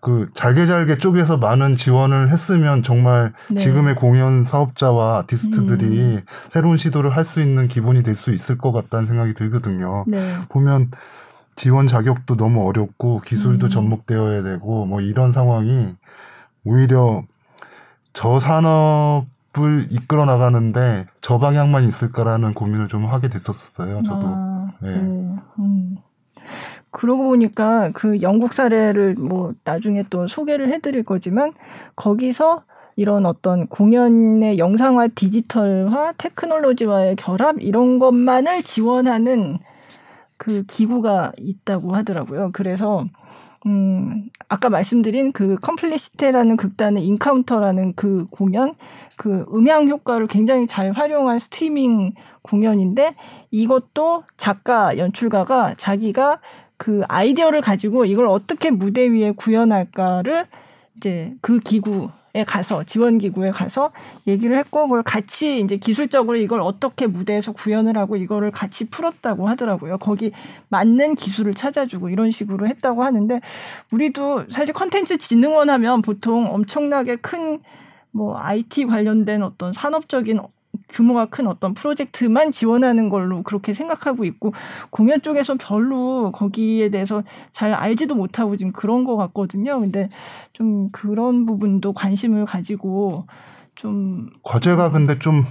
[0.00, 3.60] 그 잘게 잘게 쪼개서 많은 지원을 했으면 정말 네.
[3.60, 9.06] 지금의 공연 사업자와 아티스트들이 새로운 시도를 할 수 있는 기본이 될 수 있을 것 같다는
[9.06, 10.04] 생각이 들거든요.
[10.06, 10.18] 네.
[10.48, 10.90] 보면
[11.54, 13.70] 지원 자격도 너무 어렵고 기술도 음.
[13.70, 15.94] 접목되어야 되고 뭐 이런 상황이
[16.64, 17.22] 오히려
[18.14, 24.02] 저 산업을 이끌어 나가는데 저 방향만 있을까라는 고민을 좀 하게 됐었어요.
[24.02, 24.26] 저도.
[24.26, 24.88] 아, 네.
[24.96, 25.36] 네.
[25.58, 25.96] 음.
[26.90, 31.52] 그러고 보니까 그 영국 사례를 뭐 나중에 또 소개를 해드릴 거지만
[31.96, 32.64] 거기서
[32.96, 39.58] 이런 어떤 공연의 영상화, 디지털화, 테크놀로지와의 결합 이런 것만을 지원하는
[40.36, 42.50] 그 기구가 있다고 하더라고요.
[42.52, 43.06] 그래서
[43.66, 48.74] 음, 아까 말씀드린 그 Complicité라는 극단의 Encounter라는 그 공연,
[49.20, 53.16] 그 음향 효과를 굉장히 잘 활용한 스트리밍 공연인데
[53.50, 56.40] 이것도 작가, 연출가가 자기가
[56.78, 60.46] 그 아이디어를 가지고 이걸 어떻게 무대 위에 구현할까를
[60.96, 63.90] 이제 그 기구에 가서 지원 기구에 가서
[64.26, 69.98] 얘기를 했고 그걸 같이 이제 기술적으로 이걸 어떻게 무대에서 구현을 하고 이거를 같이 풀었다고 하더라고요.
[69.98, 70.32] 거기
[70.70, 73.38] 맞는 기술을 찾아주고 이런 식으로 했다고 하는데
[73.92, 77.60] 우리도 사실 컨텐츠 진흥원 하면 보통 엄청나게 큰
[78.12, 80.40] 뭐 IT 관련된 어떤 산업적인
[80.88, 84.52] 규모가 큰 어떤 프로젝트만 지원하는 걸로 그렇게 생각하고 있고
[84.90, 89.80] 공연 쪽에서 별로 거기에 대해서 잘 알지도 못하고 지금 그런 것 같거든요.
[89.80, 90.08] 근데
[90.52, 93.26] 좀 그런 부분도 관심을 가지고
[93.74, 95.44] 좀 과제가 근데 좀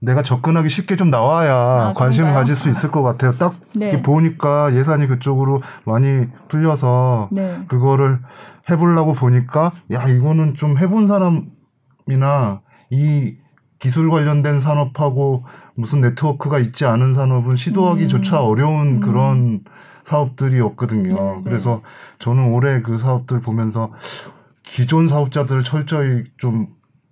[0.00, 2.34] 내가 접근하기 쉽게 좀 나와야 아, 관심을?
[2.34, 3.36] 가질 수 있을 것 같아요.
[3.38, 4.02] 딱 네.
[4.02, 7.60] 보니까 예산이 그쪽으로 많이 풀려서 네.
[7.68, 8.18] 그거를
[8.68, 11.51] 해보려고 보니까 야 이거는 좀 해본 사람
[12.08, 13.36] 이나 이
[13.78, 15.44] 기술 관련된 산업하고
[15.74, 18.46] 무슨 네트워크가 있지 않은 산업은 시도하기조차 음.
[18.46, 19.00] 어려운 음.
[19.00, 19.60] 그런
[20.04, 21.14] 사업들이었거든요.
[21.14, 21.42] 네, 네.
[21.44, 21.82] 그래서
[22.18, 23.92] 저는 올해 그 사업들 보면서
[24.62, 26.68] 기존 사업자들을 철저히 좀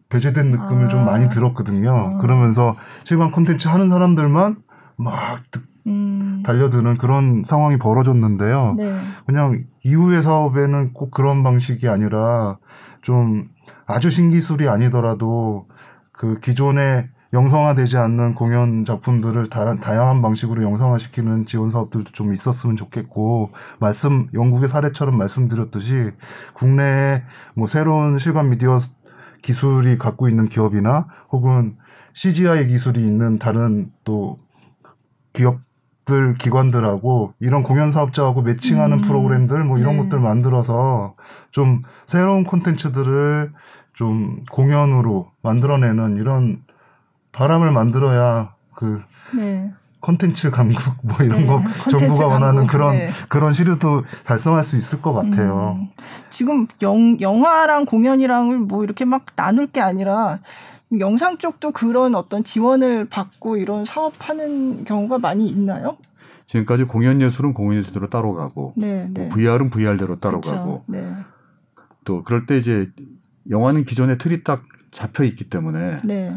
[0.08, 0.88] 배제된 느낌을 아.
[0.88, 1.90] 좀 많이 들었거든요.
[1.90, 2.18] 아.
[2.18, 4.56] 그러면서 실감 콘텐츠 하는 사람들만
[4.96, 5.42] 막
[5.86, 6.42] 음.
[6.44, 8.74] 달려드는 그런 상황이 벌어졌는데요.
[8.76, 8.98] 네.
[9.26, 12.58] 그냥 이후의 사업에는 꼭 그런 방식이 아니라
[13.02, 13.48] 좀
[13.90, 15.66] 아주 신기술이 아니더라도
[16.12, 23.50] 그 기존에 영상화되지 않는 공연 작품들을 다, 다양한 방식으로 영상화시키는 지원 사업들도 좀 있었으면 좋겠고
[23.78, 26.10] 말씀 영국의 사례처럼 말씀드렸듯이
[26.54, 27.22] 국내에
[27.54, 28.80] 뭐 새로운 실감 미디어
[29.42, 31.76] 기술이 갖고 있는 기업이나 혹은
[32.14, 34.38] CGI 기술이 있는 다른 또
[35.32, 39.02] 기업들 기관들하고 이런 공연 사업자하고 매칭하는 음.
[39.02, 40.02] 프로그램들 뭐 이런 네.
[40.02, 41.14] 것들 만들어서
[41.52, 43.52] 좀 새로운 콘텐츠들을
[44.00, 46.62] 좀 공연으로 만들어내는 이런
[47.32, 49.02] 바람을 만들어야 그
[49.36, 49.70] 네.
[50.00, 53.08] 콘텐츠 강국 뭐 이런 네, 거 정부가 원하는 강국, 그런 네.
[53.28, 55.76] 그런 시류도 달성할 수 있을 것 같아요.
[55.78, 55.88] 음,
[56.30, 60.38] 지금 영, 영화랑 공연이랑을 뭐 이렇게 막 나눌 게 아니라
[60.98, 65.98] 영상 쪽도 그런 어떤 지원을 받고 이런 사업하는 경우가 많이 있나요?
[66.46, 69.28] 지금까지 공연 예술은 공연 예술대로 따로 가고 네, 네.
[69.28, 70.54] VR은 VR대로 따로 그쵸.
[70.54, 71.06] 가고 네,
[72.06, 72.88] 또 그럴 때 이제
[73.48, 76.36] 영화는 기존에 틀이 딱 잡혀 있기 때문에 네,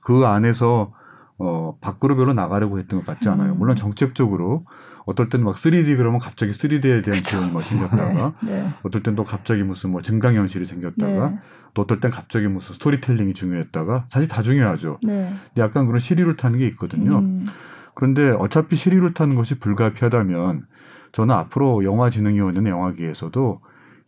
[0.00, 0.94] 그 안에서
[1.38, 3.52] 어 밖으로 별로 나가려고 했던 것 같지 않아요.
[3.52, 3.58] 음.
[3.58, 4.64] 물론 정책적으로
[5.06, 9.24] 어떨 때는 막 3D 그러면 갑자기 3D에 대한 기용이 생겼다가 네, 네, 어떨 땐 또
[9.24, 11.38] 갑자기 무슨 뭐 증강현실이 생겼다가 네,
[11.74, 14.98] 또 어떨 땐 갑자기 무슨 스토리텔링이 중요했다가 사실 다 중요하죠.
[15.02, 15.32] 네.
[15.54, 17.18] 근데 약간 그런 시리를 타는 게 있거든요.
[17.18, 17.46] 음,
[17.94, 20.66] 그런데 어차피 시리를 타는 것이 불가피하다면
[21.12, 23.60] 저는 앞으로 영화진흥위원회나 영화계에서도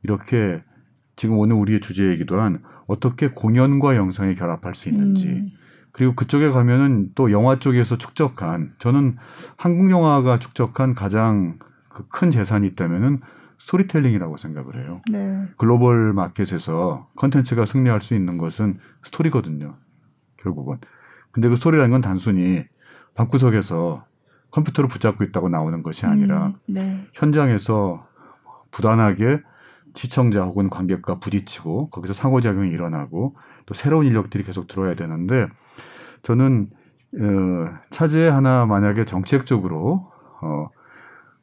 [0.02, 0.62] 이렇게
[1.20, 5.50] 지금 오늘 우리의 주제이기도 한 어떻게 공연과 영상을 결합할 수 있는지 음,
[5.92, 9.18] 그리고 그쪽에 가면은 또 영화 쪽에서 축적한 저는
[9.58, 11.58] 한국 영화가 축적한 가장
[11.90, 13.20] 그 큰 재산이 있다면은
[13.58, 15.02] 스토리텔링이라고 생각을 해요.
[15.10, 19.74] 네, 글로벌 마켓에서 컨텐츠가 승리할 수 있는 것은 스토리거든요.
[20.38, 20.78] 결국은.
[21.32, 22.64] 근데 그 스토리라는 건 단순히
[23.14, 24.06] 방구석에서
[24.52, 28.08] 컴퓨터를 붙잡고 있다고 나오는 것이 아니라 음, 네, 현장에서
[28.70, 29.42] 부단하게
[29.94, 33.36] 시청자 혹은 관객과 부딪히고 거기서 상호작용이 일어나고
[33.66, 35.46] 또 새로운 인력들이 계속 들어야 되는데
[36.22, 36.70] 저는
[37.14, 40.10] 어, 차제 하나 만약에 정책적으로
[40.42, 40.68] 어,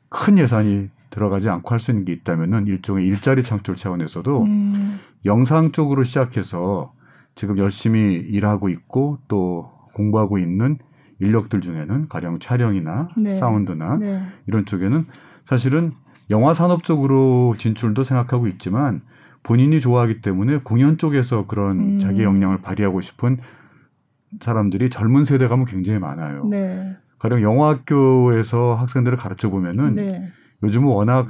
[0.09, 4.99] 큰 예산이 들어가지 않고 할 수 있는 게 있다면은 일종의 일자리 창출 차원에서도 음.
[5.25, 6.93] 영상 쪽으로 시작해서
[7.35, 10.77] 지금 열심히 일하고 있고 또 공부하고 있는
[11.19, 13.35] 인력들 중에는 가령 촬영이나 네.
[13.35, 14.21] 사운드나 네.
[14.47, 15.05] 이런 쪽에는
[15.47, 15.93] 사실은
[16.29, 19.01] 영화 산업 쪽으로 진출도 생각하고 있지만
[19.43, 21.99] 본인이 좋아하기 때문에 공연 쪽에서 그런 음.
[21.99, 23.37] 자기 역량을 발휘하고 싶은
[24.41, 26.45] 사람들이 젊은 세대 가면 굉장히 많아요.
[26.47, 26.97] 네.
[27.19, 30.31] 가령 영화학교에서 학생들을 가르쳐 보면은 네.
[30.63, 31.29] 요즘은 워낙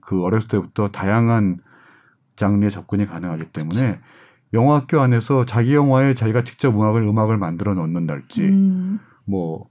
[0.00, 1.58] 그 어렸을 때부터 다양한
[2.36, 4.00] 장르에 접근이 가능하기 때문에
[4.54, 8.98] 영화학교 안에서 자기 영화에 자기가 직접 음악을 음악을 만들어 넣는달지 음.
[9.24, 9.68] 뭐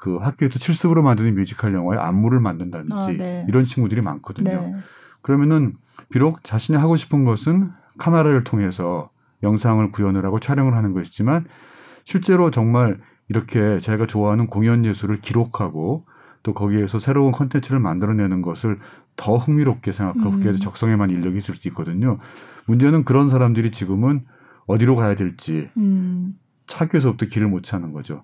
[0.00, 3.44] 그 학교에서 실습으로 만드는 뮤지컬 영화에 안무를 만든다든지 아, 네.
[3.48, 4.50] 이런 친구들이 많거든요.
[4.50, 4.76] 네.
[5.20, 5.74] 그러면은
[6.08, 9.10] 비록 자신이 하고 싶은 것은 카메라를 통해서
[9.42, 11.44] 영상을 구현을 하고 촬영을 하는 것이지만
[12.04, 12.98] 실제로 정말
[13.28, 16.06] 이렇게 자기가 좋아하는 공연 예술을 기록하고
[16.42, 18.78] 또 거기에서 새로운 컨텐츠를 만들어내는 것을
[19.16, 20.40] 더 흥미롭게 생각하고 음.
[20.42, 22.18] 그게 적성에 맞는 인력이 있을 수 있거든요.
[22.64, 24.24] 문제는 그런 사람들이 지금은
[24.66, 26.38] 어디로 가야 될지 음.
[26.68, 28.22] 차교에서부터 길을 못 찾는 거죠.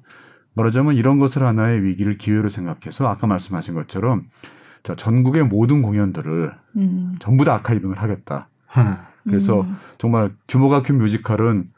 [0.57, 4.25] 말하자면 이런 것을 하나의 위기를 기회로 생각해서 아까 말씀하신 것처럼
[4.83, 7.15] 자, 전국의 모든 공연들을 음.
[7.21, 8.49] 전부 다 아카이빙을 하겠다.
[9.25, 9.77] 그래서 음.
[9.99, 11.71] 정말 규모가 큰 뮤지컬은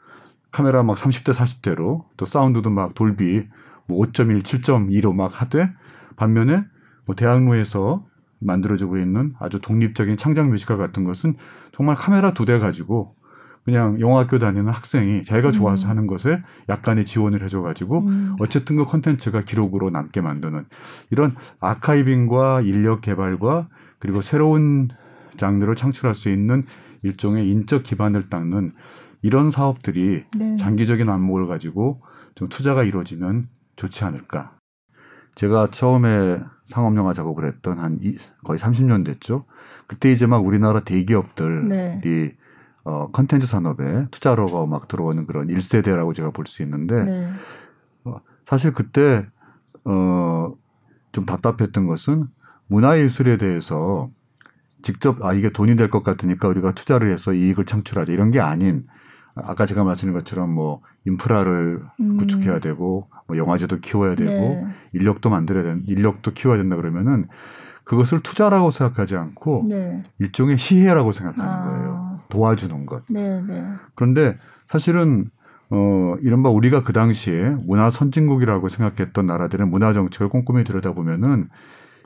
[0.51, 3.47] 카메라 막 30대 40대로 또 사운드도 막 돌비
[3.87, 5.71] 뭐 5.1, 7.2로 막 하되
[6.15, 6.63] 반면에
[7.05, 8.05] 뭐 대학로에서
[8.39, 11.35] 만들어지고 있는 아주 독립적인 창작 뮤지컬 같은 것은
[11.75, 13.15] 정말 카메라 두 대 가지고
[13.69, 15.89] 그냥 영화학교 다니는 학생이 자기가 좋아서 음.
[15.91, 18.35] 하는 것에 약간의 지원을 해줘가지고 음.
[18.39, 20.65] 어쨌든 그 컨텐츠가 기록으로 남게 만드는
[21.11, 24.89] 이런 아카이빙과 인력 개발과 그리고 새로운
[25.37, 26.65] 장르를 창출할 수 있는
[27.03, 28.73] 일종의 인적 기반을 닦는
[29.21, 30.55] 이런 사업들이 네.
[30.57, 32.01] 장기적인 안목을 가지고
[32.35, 34.55] 좀 투자가 이루어지면 좋지 않을까.
[35.35, 39.45] 제가 처음에 상업영화 작업을 했던 한 이- 거의 30년 됐죠.
[39.87, 42.01] 그때 이제 막 우리나라 대기업들이 네.
[42.83, 47.29] 어, 컨텐츠 산업에 투자로가 막 들어오는 그런 1세대라고 제가 볼 수 있는데 네.
[48.45, 49.27] 사실 그때
[49.85, 50.53] 어,
[51.11, 52.27] 좀 답답했던 것은
[52.67, 54.09] 문화예술에 대해서
[54.81, 58.87] 직접 아 이게 돈이 될 것 같으니까 우리가 투자를 해서 이익을 창출하자 이런 게 아닌
[59.35, 62.17] 아까 제가 말씀드린 것처럼 뭐 인프라를 음.
[62.17, 64.67] 구축해야 되고 뭐 영화제도 키워야 되고 네.
[64.93, 67.27] 인력도 만들어야 된 인력도 키워야 된다 그러면은
[67.83, 70.03] 그것을 투자라고 생각하지 않고 네.
[70.19, 71.63] 일종의 시혜라고 생각하는 아.
[71.65, 72.08] 거예요.
[72.29, 73.03] 도와주는 것.
[73.09, 73.41] 네.
[73.41, 73.63] 네.
[73.95, 74.37] 그런데
[74.69, 75.29] 사실은
[75.69, 81.49] 어 이른바 우리가 그 당시에 문화 선진국이라고 생각했던 나라들은 문화 정책을 꼼꼼히 들여다보면은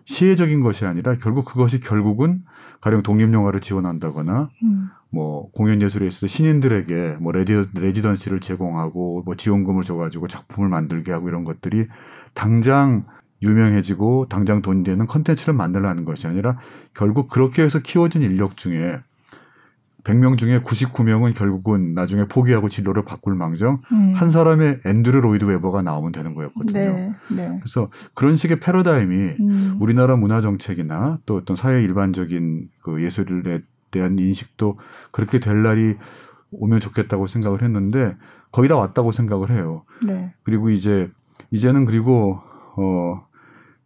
[0.06, 2.44] 시혜적인 것이 아니라 결국 그것이 결국은
[2.82, 4.90] 가령 독립 영화를 지원한다거나 음.
[5.10, 11.30] 뭐 공연 예술에 있어서 신인들에게 뭐 레지, 레지던시를 제공하고 뭐 지원금을 줘가지고 작품을 만들게 하고
[11.30, 11.88] 이런 것들이
[12.34, 13.06] 당장
[13.42, 16.58] 유명해지고 당장 돈이 되는 컨텐츠를 만들라는 것이 아니라
[16.94, 19.02] 결국 그렇게 해서 키워진 인력 중에
[20.04, 24.14] 100명 중에 99명은 결국은 나중에 포기하고 진로를 바꿀 망정 음.
[24.14, 26.80] 한 사람의 앤드류 로이드 웨버가 나오면 되는 거였거든요.
[26.80, 27.14] 네.
[27.32, 27.60] 네.
[27.62, 29.78] 그래서 그런 식의 패러다임이 음.
[29.80, 34.78] 우리나라 문화 정책이나 또 어떤 사회 일반적인 그 예술에 대한 인식도
[35.12, 35.96] 그렇게 될 날이
[36.52, 38.18] 오면 좋겠다고 생각을 했는데
[38.52, 39.84] 거의 다 왔다고 생각을 해요.
[40.06, 40.34] 네.
[40.44, 41.10] 그리고 이제
[41.52, 42.42] 이제는 그리고
[42.76, 43.26] 어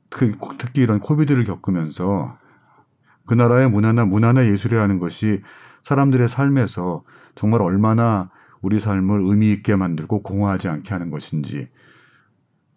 [0.10, 2.38] 그, 특히 이런 코비드를 겪으면서
[3.26, 5.42] 그 나라의 문화나 문화나 예술이라는 것이
[5.84, 7.04] 사람들의 삶에서
[7.36, 8.30] 정말 얼마나
[8.62, 11.70] 우리 삶을 의미 있게 만들고 공허하지 않게 하는 것인지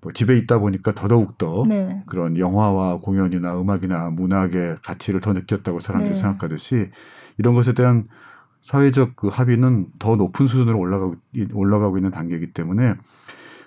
[0.02, 2.02] 뭐 집에 있다 보니까 더더욱 더 네.
[2.06, 6.20] 그런 영화와 공연이나 음악이나 문학의 가치를 더 느꼈다고 사람들이 네.
[6.20, 6.90] 생각하듯이
[7.38, 8.08] 이런 것에 대한
[8.62, 11.16] 사회적 그 합의는 더 높은 수준으로 올라가고,
[11.52, 12.94] 올라가고 있는 단계이기 때문에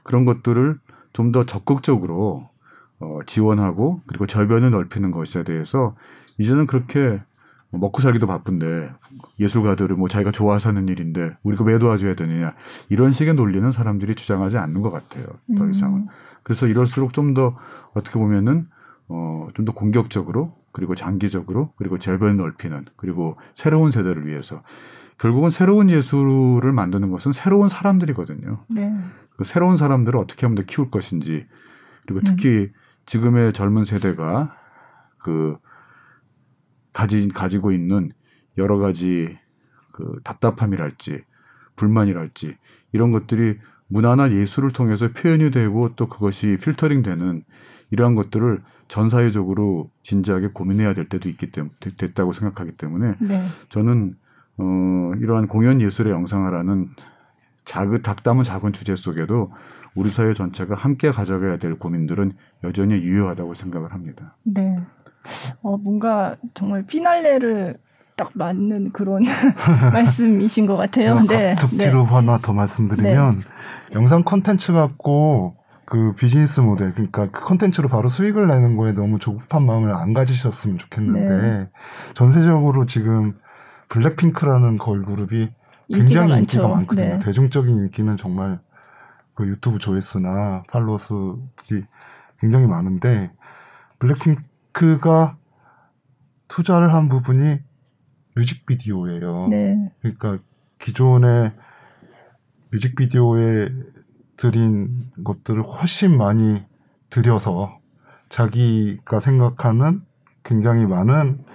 [0.04, 0.80] 그런 것들을
[1.14, 2.50] 좀 더 적극적으로
[3.00, 5.96] 어, 지원하고 그리고 절변을 넓히는 것에 대해서
[6.38, 7.22] 이제는 그렇게
[7.80, 8.92] 먹고 살기도 바쁜데
[9.40, 12.54] 예술가들을 뭐 자기가 좋아서 하는 일인데 우리가 왜 도와줘야 되느냐
[12.90, 15.26] 이런 식의 논리는 사람들이 주장하지 않는 것 같아요.
[15.58, 16.02] 더 이상은.
[16.02, 16.08] 음.
[16.44, 17.58] 그래서 이럴수록 좀 더
[17.94, 18.68] 어떻게 보면은
[19.08, 24.62] 어, 좀 더 공격적으로 그리고 장기적으로 그리고 절변을 넓히는 그리고 새로운 세대를 위해서
[25.18, 28.66] 결국은 새로운 예술을 만드는 것은 새로운 사람들이거든요.
[28.70, 28.94] 네.
[29.38, 31.46] 그 새로운 사람들을 어떻게 하면 더 키울 것인지
[32.06, 32.72] 그리고 특히
[33.06, 34.56] 지금의 젊은 세대가
[35.20, 35.58] 그
[36.94, 38.12] 가지 가지고 있는
[38.58, 39.38] 여러 가지
[39.92, 41.24] 그 답답함이랄지
[41.76, 42.56] 불만이랄지
[42.92, 47.44] 이런 것들이 문화나 예술을 통해서 표현이 되고 또 그것이 필터링되는
[47.92, 53.48] 이러한 것들을 전 사회적으로 진지하게 고민해야 될 때도 있기 때문에 됐다고 생각하기 때문에 네.
[53.70, 54.16] 저는
[54.58, 56.90] 어, 이러한 공연 예술의 영상화라는
[57.66, 59.52] 작은 닭담은 작은 주제 속에도
[59.96, 62.34] 우리 사회 전체가 함께 가져가야 될 고민들은
[62.64, 64.36] 여전히 유효하다고 생각을 합니다.
[64.44, 64.80] 네.
[65.62, 67.78] 어, 뭔가 정말 피날레를
[68.16, 69.24] 딱 맞는 그런
[69.92, 71.20] 말씀이신 것 같아요.
[71.28, 71.56] 네.
[71.56, 72.10] 득피로 네.
[72.10, 73.96] 하나 더 말씀드리면 네.
[73.96, 75.56] 영상 콘텐츠 갖고
[75.86, 80.78] 그 비즈니스 모델 그러니까 그 콘텐츠로 바로 수익을 내는 거에 너무 조급한 마음을 안 가지셨으면
[80.78, 81.70] 좋겠는데 네.
[82.14, 83.34] 전세적으로 지금
[83.90, 85.50] 블랙핑크라는 걸그룹이
[85.90, 87.10] 굉장히 인기가, 인기가 많거든요.
[87.10, 87.20] 네.
[87.20, 88.60] 대중적인 인기는 정말
[89.36, 91.84] 그 유튜브 조회수나 팔로워수들이
[92.40, 93.32] 굉장히 많은데
[94.00, 94.42] 블랙핑크
[94.74, 95.38] 가
[96.48, 97.60] 투자를 한 부분이
[98.36, 99.48] 뮤직비디오예요.
[99.48, 99.92] 네.
[100.02, 100.40] 그러니까
[100.80, 101.54] 기존의
[102.72, 103.70] 뮤직비디오에
[104.36, 106.64] 들인 것들을 훨씬 많이
[107.10, 107.80] 들여서
[108.30, 110.02] 자기가 생각하는
[110.44, 111.46] 굉장히 많은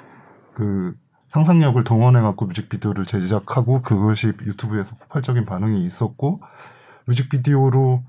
[0.55, 0.97] 그
[1.29, 6.41] 상상력을 동원해 갖고 뮤직비디오를 제작하고 그것이 유튜브에서 폭발적인 반응이 있었고
[7.07, 8.03] 뮤직비디오로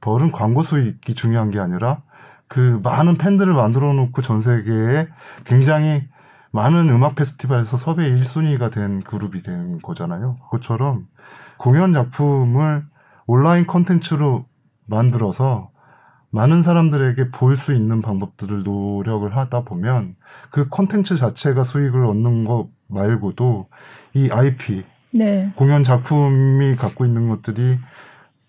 [0.00, 2.02] 벌은 광고 수익이 중요한 게 아니라
[2.48, 5.08] 그 많은 팬들을 만들어 놓고 전 세계에
[5.44, 6.06] 굉장히
[6.52, 10.36] 많은 음악 페스티벌에서 섭외 1순위가 된 그룹이 된 거잖아요.
[10.44, 11.08] 그것처럼
[11.56, 12.84] 공연 작품을
[13.26, 14.46] 온라인 컨텐츠로
[14.86, 15.70] 만들어서
[16.30, 20.16] 많은 사람들에게 보일 수 있는 방법들을 노력을 하다 보면
[20.50, 23.68] 그 컨텐츠 자체가 수익을 얻는 것 말고도
[24.14, 25.52] 이 IP 네.
[25.54, 27.78] 공연 작품이 갖고 있는 것들이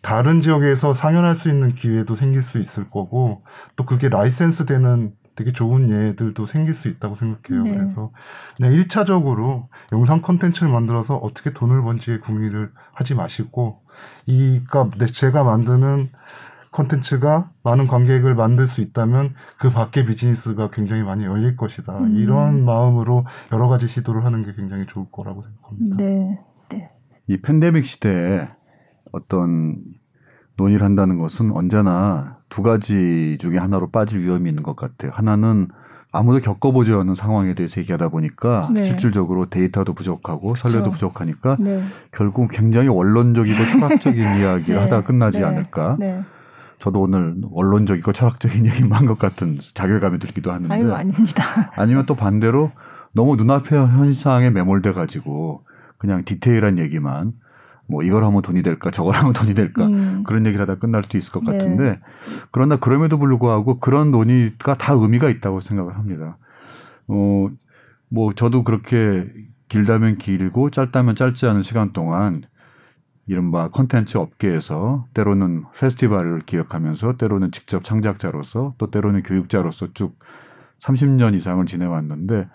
[0.05, 3.41] 다른 지역에서 상연할 수 있는 기회도 생길 수 있을 거고
[3.75, 7.63] 또 그게 라이센스 되는 되게 좋은 예들도 생길 수 있다고 생각해요.
[7.63, 7.71] 네.
[7.71, 8.11] 그래서
[8.55, 13.81] 그냥 1차적으로 영상 콘텐츠를 만들어서 어떻게 돈을 번지에 궁리를 하지 마시고
[14.27, 16.11] 이가 제가 만드는
[16.69, 21.97] 콘텐츠가 많은 관객을 만들 수 있다면 그 밖에 비즈니스가 굉장히 많이 열릴 것이다.
[21.97, 22.17] 음.
[22.17, 25.97] 이런 마음으로 여러 가지 시도를 하는 게 굉장히 좋을 거라고 생각합니다.
[25.97, 26.39] 네.
[26.69, 26.91] 네.
[27.27, 28.49] 이 팬데믹 시대에
[29.11, 29.77] 어떤
[30.57, 35.11] 논의를 한다는 것은 언제나 두 가지 중에 하나로 빠질 위험이 있는 것 같아요.
[35.13, 35.67] 하나는
[36.11, 38.83] 아무도 겪어보지 않은 상황에 대해서 얘기하다 보니까 네.
[38.83, 40.89] 실질적으로 데이터도 부족하고 그렇죠.
[40.89, 41.83] 부족하니까 네.
[42.11, 44.81] 결국 굉장히 원론적이고 철학적인 이야기를 네.
[44.81, 45.43] 하다 끝나지 네.
[45.45, 45.97] 않을까.
[45.99, 46.23] 네.
[46.79, 50.73] 저도 오늘 원론적이고 철학적인 얘기만 한 것 같은 자괴감이 들기도 하는데.
[50.73, 51.71] 아유, 아닙니다.
[51.75, 52.71] 아니면 또 반대로
[53.11, 55.63] 너무 눈앞의 현상에 매몰돼 가지고
[55.97, 57.33] 그냥 디테일한 얘기만
[57.87, 60.23] 뭐 이걸 하면 돈이 될까 저걸 하면 돈이 될까 음.
[60.25, 61.51] 그런 얘기를 하다 끝날 수도 있을 것 네.
[61.51, 61.99] 같은데
[62.51, 66.37] 그러나 그럼에도 불구하고 그런 논의가 다 의미가 있다고 생각을 합니다.
[67.07, 67.49] 어,
[68.09, 69.27] 뭐 저도 그렇게
[69.69, 72.43] 길다면 길고 짧다면 짧지 않은 시간 동안
[73.27, 80.17] 이른바 컨텐츠 업계에서 때로는 페스티벌을 기획하면서 때로는 직접 창작자로서 또 때로는 교육자로서 쭉
[80.79, 82.47] 30년 이상을 지내왔는데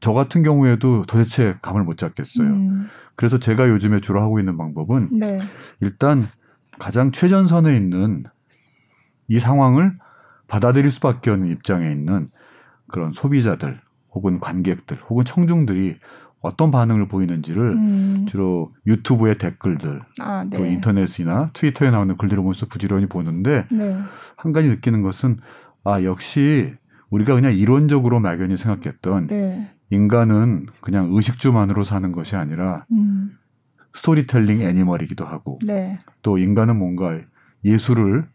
[0.00, 2.48] 저 같은 경우에도 도대체 감을 못 잡겠어요.
[2.48, 2.88] 음.
[3.18, 5.40] 그래서 제가 요즘에 주로 하고 있는 방법은 네.
[5.80, 6.22] 일단
[6.78, 8.22] 가장 최전선에 있는
[9.26, 9.92] 이 상황을
[10.46, 12.30] 받아들일 수밖에 없는 입장에 있는
[12.86, 13.80] 그런 소비자들
[14.12, 15.96] 혹은 관객들 혹은 청중들이
[16.40, 18.26] 어떤 반응을 보이는지를 음.
[18.28, 20.56] 주로 유튜브의 댓글들 아, 네.
[20.56, 23.98] 또 인터넷이나 트위터에 나오는 글들을 보면서 부지런히 보는데 네.
[24.36, 25.38] 한 가지 느끼는 것은
[25.82, 26.72] 아 역시
[27.10, 29.72] 우리가 그냥 이론적으로 막연히 생각했던 네.
[29.90, 33.38] 인간은 그냥 의식주만으로 사는 것이 아니라 음.
[33.94, 35.98] storytelling animal이기도 하고 네.
[36.22, 37.18] 또 인간은 뭔가
[37.64, 38.28] 예술을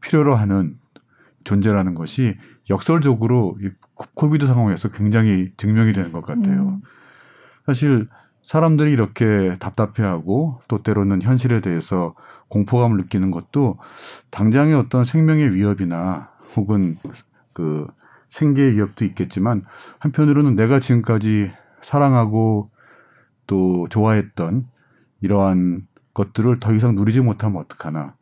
[0.00, 0.78] 필요로 하는
[1.44, 2.36] 존재라는 것이
[2.68, 3.70] 역설적으로 이
[4.14, 6.68] COVID 상황에서 굉장히 증명이 되는 것 같아요.
[6.68, 6.80] 음.
[7.66, 8.08] 사실
[8.42, 12.14] 사람들이 이렇게 답답해하고 또 때로는 현실에 대해서
[12.48, 13.78] 공포감을 느끼는 것도
[14.30, 16.96] 당장의 어떤 생명의 위협이나 혹은
[17.52, 17.86] 그
[18.30, 19.64] 생계의 위협도 있겠지만
[19.98, 21.52] 한편으로는 내가 지금까지
[21.82, 22.70] 사랑하고
[23.46, 24.66] 또 좋아했던
[25.20, 28.14] 이러한 것들을 더 이상 누리지 못하면 어떡하나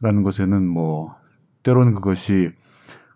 [0.00, 1.14] 라는 것에는 뭐
[1.62, 2.52] 때로는 그것이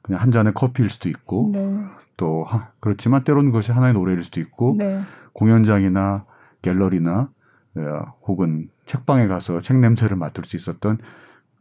[0.02, 1.84] 그냥 한 잔의 커피일 수도 있고 네.
[2.16, 5.02] 또 하, 그렇지만 때로는 그것이 하나의 노래일 수도 있고 네.
[5.32, 6.24] 공연장이나
[6.62, 7.28] 갤러리나
[7.76, 10.98] 어, 혹은 책방에 가서 책 냄새를 맡을 수 있었던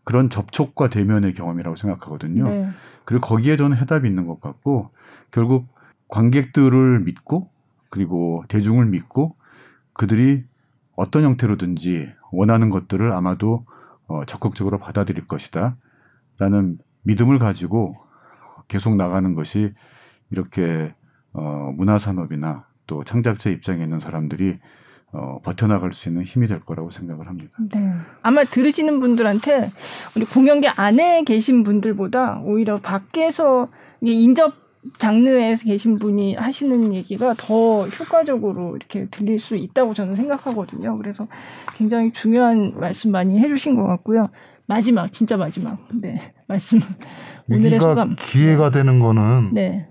[0.06, 2.44] 그런 접촉과 대면의 경험이라고 생각하거든요.
[2.46, 2.70] 네.
[3.04, 4.92] 그리고 거기에 저는 해답이 있는 것 같고
[5.32, 5.68] 결국
[6.08, 7.50] 관객들을 믿고
[7.90, 9.36] 그리고 대중을 믿고
[9.94, 10.44] 그들이
[10.96, 13.66] 어떤 형태로든지 원하는 것들을 아마도
[14.08, 15.76] 어, 적극적으로 받아들일 것이다.
[16.38, 17.96] 라는 믿음을 가지고
[18.68, 19.74] 계속 나가는 것이
[20.30, 20.94] 이렇게
[21.34, 24.60] 어, 문화산업이나 또 창작자 입장에 있는 사람들이
[25.18, 27.52] 어, 버텨나갈 수 있는 힘이 될 거라고 생각을 합니다.
[27.72, 27.94] 네.
[28.22, 29.72] 아마 들으시는 분들한테
[30.16, 33.70] 우리 공연계 안에 계신 분들보다 오히려 밖에서
[34.02, 34.54] 인접
[34.98, 40.98] 장르에 계신 분이 하시는 얘기가 더 효과적으로 이렇게 들릴 수 있다고 저는 생각하거든요.
[40.98, 41.28] 그래서
[41.76, 44.30] 굉장히 중요한 말씀 많이 해주신 것 같고요.
[44.68, 46.80] 마지막 진짜 마지막 네 말씀
[47.50, 49.88] 오늘의 소감 기회가 되는 거는 네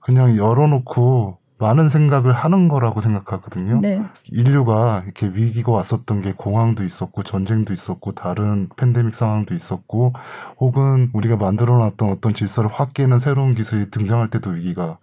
[0.00, 3.80] 그냥 열어놓고 많은 생각을 하는 거라고 생각하거든요.
[3.80, 4.02] 네.
[4.26, 10.12] 인류가 이렇게 위기가 왔었던 게 공황도 있었고 전쟁도 있었고 다른 팬데믹 상황도 있었고
[10.58, 14.98] 혹은 우리가 만들어놨던 어떤 질서를 확 깨는 새로운 기술이 등장할 때도 위기가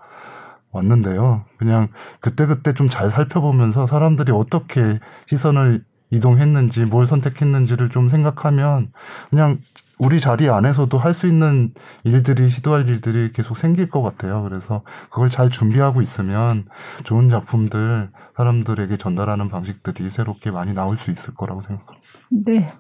[0.71, 1.45] 왔는데요.
[1.57, 1.87] 그냥
[2.19, 5.83] 그때그때 좀 잘 살펴보면서 사람들이 어떻게 시선을
[6.13, 8.91] 이동했는지 뭘 선택했는지를 좀 생각하면
[9.29, 9.59] 그냥
[9.99, 14.43] 우리 자리 안에서도 할 수 있는 일들이 시도할 일들이 계속 생길 것 같아요.
[14.43, 16.65] 그래서 그걸 잘 준비하고 있으면
[17.03, 22.07] 좋은 작품들 사람들에게 전달하는 방식들이 새롭게 많이 나올 수 있을 거라고 생각합니다.
[22.29, 22.73] 네.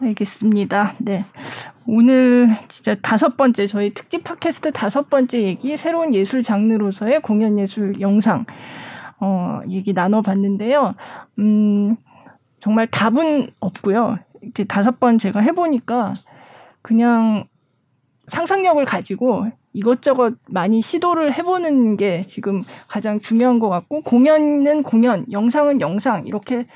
[0.00, 0.94] 알겠습니다.
[0.98, 1.24] 네.
[1.86, 8.00] 오늘 진짜 다섯 번째 저희 특집 팟캐스트 다섯 번째 얘기 새로운 예술 장르로서의 공연 예술
[8.00, 8.44] 영상
[9.18, 10.94] 어 얘기 나눠 봤는데요.
[11.38, 11.96] 음
[12.66, 14.18] 정말 답은 없고요.
[14.42, 16.12] 이제 다섯 번 제가 해 보니까
[16.82, 17.44] 그냥
[18.26, 25.80] 상상력을 가지고 이것저것 많이 시도를 해보는 게 지금 가장 중요한 것 같고 공연은 공연, 영상은
[25.80, 26.66] 영상 이렇게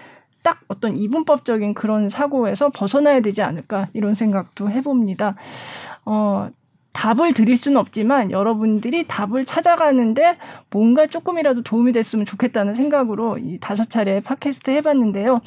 [0.45, 5.35] 딱 어떤 이분법적인 그런 사고에서 벗어나야 되지 않을까 이런 생각도 해봅니다.
[6.05, 6.51] 어,
[6.93, 10.37] 답을 드릴 수는 없지만 여러분들이 답을 찾아가는데
[10.71, 15.41] 뭔가 조금이라도 도움이 됐으면 좋겠다는 생각으로 이 다섯 차례 팟캐스트 해봤는데요.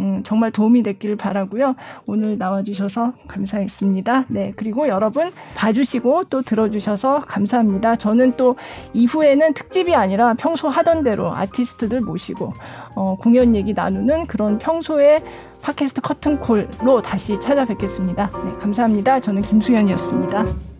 [0.00, 1.76] 음, 정말 도움이 됐기를 바라고요.
[2.06, 4.26] 오늘 나와주셔서 감사했습니다.
[4.28, 7.96] 네, 그리고 여러분 봐주시고 또 들어주셔서 감사합니다.
[7.96, 8.56] 저는 또
[8.92, 12.52] 이후에는 특집이 아니라 평소 하던 대로 아티스트들 모시고
[12.94, 15.22] 어, 공연 얘기 나누는 그런 평소에
[15.62, 18.30] 팟캐스트 커튼콜로 다시 찾아뵙겠습니다.
[18.44, 19.20] 네, 감사합니다.
[19.20, 20.77] 저는 김수현이었습니다.